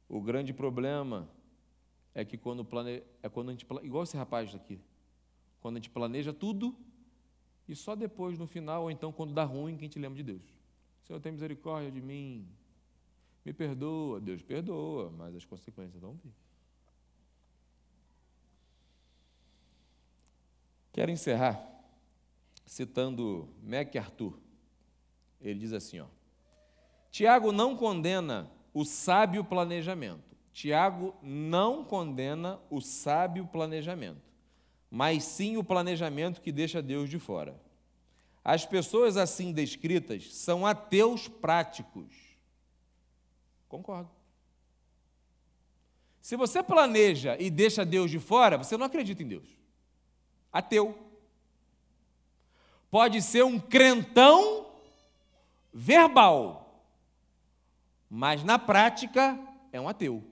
O 0.09 0.19
grande 0.19 0.55
problema 0.55 1.29
é 2.15 2.25
que 2.25 2.39
quando, 2.39 2.65
plane... 2.65 3.03
é 3.23 3.29
quando 3.29 3.51
a 3.51 3.53
gente 3.53 3.67
igual 3.83 4.05
esse 4.05 4.17
rapaz 4.17 4.55
aqui, 4.55 4.81
quando 5.61 5.77
a 5.77 5.81
gente 5.81 5.91
planeja 5.91 6.33
tudo 6.33 6.75
e 7.69 7.77
só 7.77 7.95
depois 7.95 8.39
no 8.39 8.47
final 8.47 8.85
ou 8.85 8.91
então 8.91 9.13
quando 9.13 9.35
dá 9.35 9.45
ruim 9.45 9.77
que 9.77 9.85
a 9.85 9.89
gente 9.89 9.99
lembra 9.99 10.17
de 10.17 10.23
Deus. 10.23 10.43
Senhor, 11.07 11.21
tem 11.21 11.33
misericórdia 11.33 11.93
de 11.93 12.01
mim. 12.01 12.49
Me 13.45 13.53
perdoa, 13.53 14.23
Deus 14.23 14.41
perdoa, 14.41 15.11
mas 15.11 15.37
as 15.37 15.45
consequências 15.45 16.01
vão 16.01 16.15
vir. 16.15 16.33
Quero 20.95 21.11
encerrar 21.11 21.61
citando 22.65 23.53
MacArthur. 23.61 24.39
Ele 25.41 25.59
diz 25.59 25.73
assim: 25.73 25.99
ó, 25.99 26.07
Tiago 27.11 27.51
não 27.51 27.77
condena 27.77 28.49
o 28.73 28.85
sábio 28.85 29.43
planejamento. 29.43 30.23
Tiago 30.53 31.13
não 31.21 31.85
condena 31.85 32.61
o 32.71 32.81
sábio 32.81 33.45
planejamento, 33.45 34.23
mas 34.89 35.25
sim 35.25 35.57
o 35.57 35.65
planejamento 35.65 36.41
que 36.41 36.53
deixa 36.53 36.81
Deus 36.81 37.11
de 37.11 37.19
fora. 37.19 37.61
As 38.45 38.65
pessoas 38.65 39.17
assim 39.17 39.53
descritas 39.53 40.33
são 40.33 40.65
ateus 40.65 41.27
práticos. 41.27 42.15
Concordo. 43.69 44.11
Se 46.21 46.37
você 46.37 46.63
planeja 46.63 47.37
e 47.41 47.51
deixa 47.51 47.85
Deus 47.85 48.13
de 48.13 48.21
fora, 48.21 48.57
você 48.57 48.77
não 48.77 48.87
acredita 48.87 49.21
em 49.25 49.27
Deus 49.27 49.64
ateu. 50.55 50.97
Pode 52.89 53.21
ser 53.21 53.45
um 53.45 53.59
crentão 53.59 54.71
verbal, 55.73 56.87
mas 58.09 58.45
na 58.45 58.57
prática 58.57 59.37
é 59.73 59.81
um 59.81 59.89
ateu. 59.89 60.23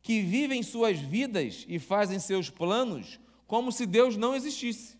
Que 0.00 0.22
vivem 0.22 0.62
suas 0.62 1.00
vidas 1.00 1.64
e 1.68 1.80
fazem 1.80 2.20
seus 2.20 2.48
planos 2.48 3.18
como 3.48 3.72
se 3.72 3.84
Deus 3.84 4.16
não 4.16 4.36
existisse. 4.36 4.96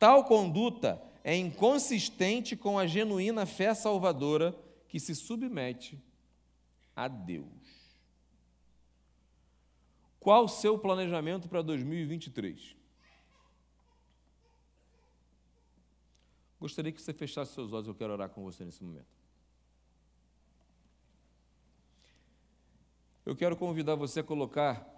Tal 0.00 0.24
conduta 0.24 1.00
é 1.22 1.36
inconsistente 1.36 2.56
com 2.56 2.76
a 2.76 2.88
genuína 2.88 3.46
fé 3.46 3.72
salvadora 3.72 4.52
que 4.88 4.98
se 4.98 5.14
submete 5.14 6.02
a 6.94 7.08
Deus. 7.08 7.82
Qual 10.20 10.44
o 10.44 10.48
seu 10.48 10.78
planejamento 10.78 11.48
para 11.48 11.62
2023? 11.62 12.76
Gostaria 16.60 16.92
que 16.92 17.02
você 17.02 17.12
fechasse 17.12 17.54
seus 17.54 17.72
olhos, 17.72 17.88
eu 17.88 17.94
quero 17.94 18.12
orar 18.12 18.28
com 18.28 18.44
você 18.44 18.64
nesse 18.64 18.84
momento. 18.84 19.22
Eu 23.26 23.34
quero 23.34 23.56
convidar 23.56 23.96
você 23.96 24.20
a 24.20 24.24
colocar 24.24 24.88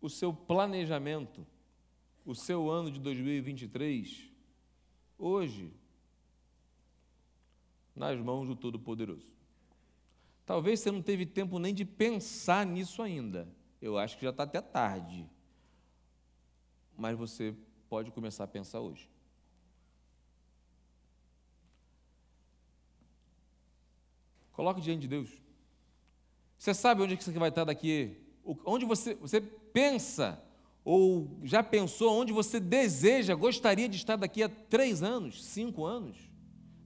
o 0.00 0.10
seu 0.10 0.34
planejamento, 0.34 1.46
o 2.24 2.34
seu 2.34 2.68
ano 2.68 2.90
de 2.90 2.98
2023, 2.98 4.28
hoje, 5.16 5.72
nas 7.94 8.18
mãos 8.18 8.48
do 8.48 8.56
Todo-Poderoso. 8.56 9.41
Talvez 10.52 10.80
você 10.80 10.90
não 10.90 11.00
teve 11.00 11.24
tempo 11.24 11.58
nem 11.58 11.72
de 11.72 11.82
pensar 11.82 12.66
nisso 12.66 13.00
ainda. 13.00 13.48
Eu 13.80 13.96
acho 13.96 14.18
que 14.18 14.22
já 14.22 14.28
está 14.28 14.42
até 14.42 14.60
tarde. 14.60 15.26
Mas 16.94 17.16
você 17.16 17.54
pode 17.88 18.10
começar 18.10 18.44
a 18.44 18.46
pensar 18.46 18.80
hoje. 18.80 19.08
Coloque 24.52 24.82
diante 24.82 25.00
de 25.00 25.08
Deus. 25.08 25.30
Você 26.58 26.74
sabe 26.74 27.00
onde 27.00 27.16
você 27.16 27.32
vai 27.32 27.48
estar 27.48 27.64
daqui? 27.64 28.20
Onde 28.44 28.84
você, 28.84 29.14
você 29.14 29.40
pensa 29.40 30.38
ou 30.84 31.40
já 31.44 31.62
pensou 31.62 32.20
onde 32.20 32.30
você 32.30 32.60
deseja, 32.60 33.34
gostaria 33.34 33.88
de 33.88 33.96
estar 33.96 34.16
daqui 34.16 34.42
a 34.42 34.50
três 34.50 35.02
anos, 35.02 35.42
cinco 35.42 35.86
anos, 35.86 36.18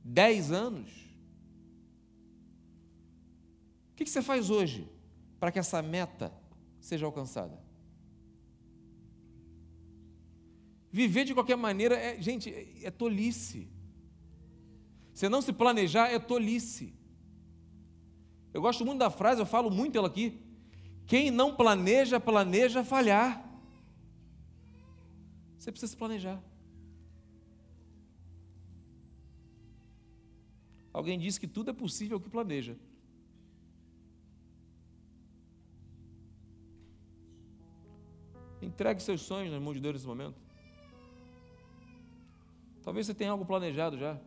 dez 0.04 0.52
anos? 0.52 1.05
O 3.96 4.04
que 4.04 4.04
você 4.04 4.20
faz 4.20 4.50
hoje 4.50 4.86
para 5.40 5.50
que 5.50 5.58
essa 5.58 5.80
meta 5.80 6.30
seja 6.78 7.06
alcançada. 7.06 7.58
Viver 10.92 11.24
de 11.24 11.32
qualquer 11.32 11.56
maneira, 11.56 11.96
é, 11.96 12.20
gente, 12.20 12.50
é, 12.50 12.84
é 12.84 12.90
tolice. 12.90 13.70
Você 15.14 15.30
não 15.30 15.40
se 15.40 15.50
planejar 15.50 16.08
é 16.08 16.18
tolice. 16.18 16.94
Eu 18.52 18.60
gosto 18.60 18.84
muito 18.84 18.98
da 18.98 19.08
frase, 19.08 19.40
eu 19.40 19.46
falo 19.46 19.70
muito 19.70 19.96
ela 19.96 20.08
aqui. 20.08 20.38
Quem 21.06 21.30
não 21.30 21.56
planeja, 21.56 22.20
planeja 22.20 22.84
falhar. 22.84 23.42
Você 25.58 25.72
precisa 25.72 25.92
se 25.92 25.96
planejar. 25.96 26.38
Alguém 30.92 31.18
disse 31.18 31.40
que 31.40 31.46
tudo 31.46 31.70
é 31.70 31.72
possível 31.72 32.20
que 32.20 32.28
planeja. 32.28 32.76
Entregue 38.66 39.00
seus 39.00 39.22
sonhos 39.22 39.52
nas 39.52 39.62
mãos 39.62 39.74
de 39.74 39.80
Deus 39.80 39.94
nesse 39.94 40.06
momento. 40.08 40.34
Talvez 42.82 43.06
você 43.06 43.14
tenha 43.14 43.30
algo 43.30 43.46
planejado 43.46 43.96
já. 43.96 44.18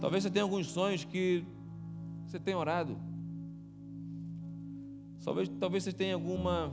Talvez 0.00 0.22
você 0.22 0.30
tenha 0.30 0.42
alguns 0.42 0.68
sonhos 0.68 1.04
que 1.04 1.44
você 2.24 2.40
tenha 2.40 2.56
orado. 2.56 2.98
Talvez, 5.22 5.48
talvez 5.60 5.84
você 5.84 5.92
tenha 5.92 6.14
alguma 6.14 6.72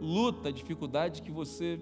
luta, 0.00 0.50
dificuldade 0.50 1.20
que 1.20 1.30
você 1.30 1.78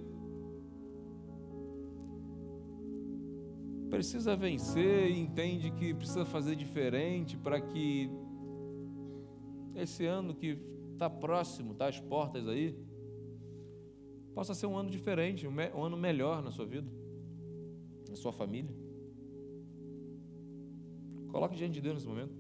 precisa 3.89 4.35
vencer 4.35 5.11
e 5.11 5.21
entende 5.21 5.71
que 5.71 5.95
precisa 5.95 6.25
fazer 6.25 6.57
diferente 6.57 7.37
para 7.37 7.61
que 7.61 8.11
esse 9.75 10.05
ano 10.05 10.35
que 10.35 10.59
está 10.93 11.09
próximo, 11.09 11.73
está 11.73 11.87
às 11.87 12.01
portas 12.01 12.49
aí, 12.49 12.77
possa 14.37 14.53
ser 14.53 14.67
um 14.67 14.77
ano 14.77 14.91
diferente, 14.91 15.49
um 15.49 15.83
ano 15.83 15.97
melhor 15.97 16.43
na 16.43 16.51
sua 16.51 16.67
vida, 16.67 16.87
na 18.07 18.17
sua 18.17 18.31
família. 18.31 18.71
Coloque 21.29 21.57
diante 21.57 21.73
de 21.73 21.81
Deus 21.81 21.95
nesse 21.95 22.07
momento. 22.07 22.35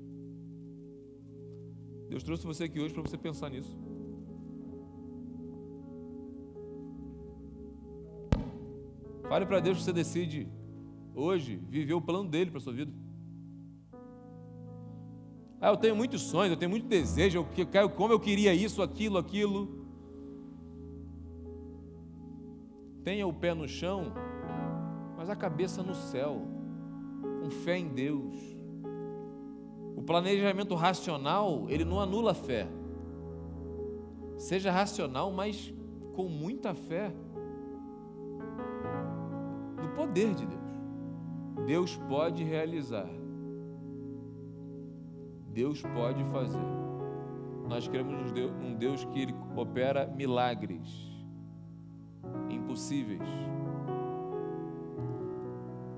Deus 2.11 2.23
trouxe 2.23 2.45
você 2.47 2.65
aqui 2.65 2.79
hoje 2.79 2.93
para 2.93 3.03
você 3.03 3.17
pensar 3.17 3.49
nisso. 3.49 3.75
Fale 9.27 9.47
para 9.47 9.61
Deus 9.61 9.79
que 9.79 9.85
você 9.85 9.93
decide 9.95 10.47
hoje 11.15 11.57
viver 11.67 11.95
o 11.95 12.03
plano 12.03 12.29
dele 12.29 12.51
para 12.51 12.59
a 12.59 12.61
sua 12.61 12.75
vida. 12.75 12.93
Ah, 15.59 15.71
eu 15.71 15.79
tenho 15.79 15.97
muitos 15.97 16.21
sonhos, 16.21 16.51
eu 16.51 16.59
tenho 16.59 16.71
muito 16.71 16.87
desejo, 16.87 17.39
eu 17.39 17.67
quero 17.67 17.89
como 17.89 18.13
eu 18.13 18.21
queria 18.21 18.53
isso, 18.53 18.83
aquilo, 18.83 19.17
aquilo. 19.17 19.86
Tenha 23.07 23.25
o 23.25 23.33
pé 23.33 23.55
no 23.55 23.69
chão, 23.69 24.13
mas 25.17 25.31
a 25.31 25.37
cabeça 25.37 25.81
no 25.81 25.95
céu, 25.95 26.43
com 27.41 27.49
fé 27.49 27.79
em 27.79 27.87
Deus. 27.87 28.35
O 29.95 30.03
planejamento 30.03 30.75
racional, 30.75 31.67
ele 31.69 31.85
não 31.85 32.01
anula 32.01 32.33
a 32.33 32.35
fé. 32.35 32.67
Seja 34.37 34.73
racional, 34.73 35.31
mas 35.31 35.73
com 36.17 36.29
muita 36.29 36.75
fé 36.75 37.13
no 39.81 39.89
poder 39.95 40.35
de 40.35 40.45
Deus. 40.45 41.65
Deus 41.65 41.97
pode 42.09 42.43
realizar. 42.43 43.09
Deus 45.53 45.81
pode 45.81 46.25
fazer. 46.25 46.59
Nós 47.69 47.87
cremos 47.87 48.33
num 48.33 48.75
Deus 48.75 49.05
que 49.05 49.29
opera 49.55 50.09
milagres 50.09 51.16
impossíveis. 52.77 53.23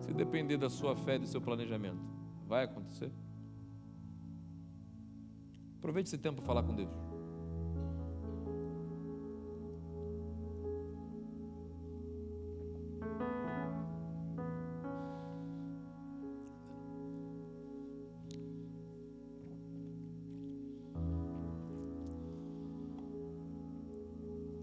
Se 0.00 0.14
depender 0.14 0.56
da 0.56 0.70
sua 0.70 0.94
fé 0.94 1.16
e 1.16 1.18
do 1.18 1.26
seu 1.26 1.40
planejamento, 1.40 2.00
vai 2.46 2.64
acontecer? 2.64 3.10
Aproveite 5.78 6.08
esse 6.08 6.18
tempo 6.18 6.36
para 6.36 6.46
falar 6.46 6.62
com 6.62 6.74
Deus. 6.74 6.88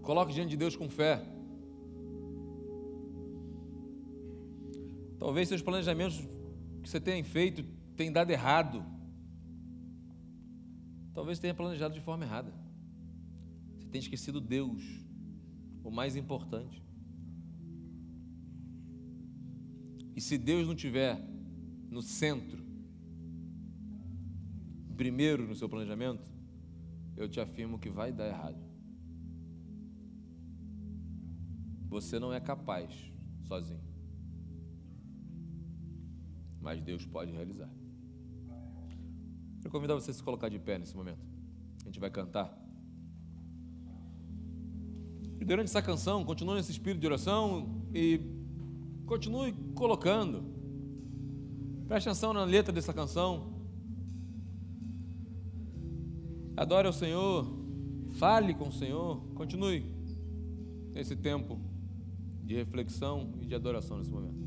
Coloque 0.02 0.32
diante 0.32 0.50
de 0.50 0.56
Deus 0.56 0.76
com 0.76 0.88
fé. 0.88 1.35
Talvez 5.36 5.50
seus 5.50 5.60
planejamentos 5.60 6.16
que 6.82 6.88
você 6.88 6.98
tenha 6.98 7.22
feito 7.22 7.62
tenham 7.94 8.10
dado 8.10 8.30
errado. 8.30 8.82
Talvez 11.12 11.38
tenha 11.38 11.52
planejado 11.52 11.92
de 11.92 12.00
forma 12.00 12.24
errada. 12.24 12.50
Você 13.76 13.86
tenha 13.88 14.00
esquecido 14.00 14.40
Deus, 14.40 14.82
o 15.84 15.90
mais 15.90 16.16
importante. 16.16 16.82
E 20.16 20.22
se 20.22 20.38
Deus 20.38 20.66
não 20.66 20.74
tiver 20.74 21.22
no 21.90 22.00
centro, 22.00 22.64
primeiro 24.96 25.46
no 25.46 25.54
seu 25.54 25.68
planejamento, 25.68 26.30
eu 27.14 27.28
te 27.28 27.40
afirmo 27.40 27.78
que 27.78 27.90
vai 27.90 28.10
dar 28.10 28.26
errado. 28.26 28.64
Você 31.90 32.18
não 32.18 32.32
é 32.32 32.40
capaz 32.40 32.90
sozinho. 33.46 33.95
Mas 36.66 36.82
Deus 36.82 37.06
pode 37.06 37.30
realizar. 37.30 37.70
Quero 39.60 39.70
convidar 39.70 39.94
você 39.94 40.10
a 40.10 40.14
se 40.14 40.20
colocar 40.20 40.48
de 40.48 40.58
pé 40.58 40.76
nesse 40.76 40.96
momento. 40.96 41.24
A 41.82 41.84
gente 41.84 42.00
vai 42.00 42.10
cantar. 42.10 42.52
E 45.40 45.44
durante 45.44 45.68
essa 45.68 45.80
canção, 45.80 46.24
continue 46.24 46.56
nesse 46.56 46.72
espírito 46.72 47.00
de 47.00 47.06
oração 47.06 47.86
e 47.94 48.20
continue 49.06 49.52
colocando. 49.76 50.42
Preste 51.86 52.08
atenção 52.08 52.32
na 52.32 52.42
letra 52.42 52.72
dessa 52.72 52.92
canção. 52.92 53.62
Adore 56.56 56.88
ao 56.88 56.92
Senhor. 56.92 57.46
Fale 58.18 58.54
com 58.54 58.66
o 58.70 58.72
Senhor. 58.72 59.20
Continue 59.36 59.88
nesse 60.92 61.14
tempo 61.14 61.60
de 62.42 62.56
reflexão 62.56 63.34
e 63.40 63.46
de 63.46 63.54
adoração 63.54 63.98
nesse 63.98 64.10
momento. 64.10 64.45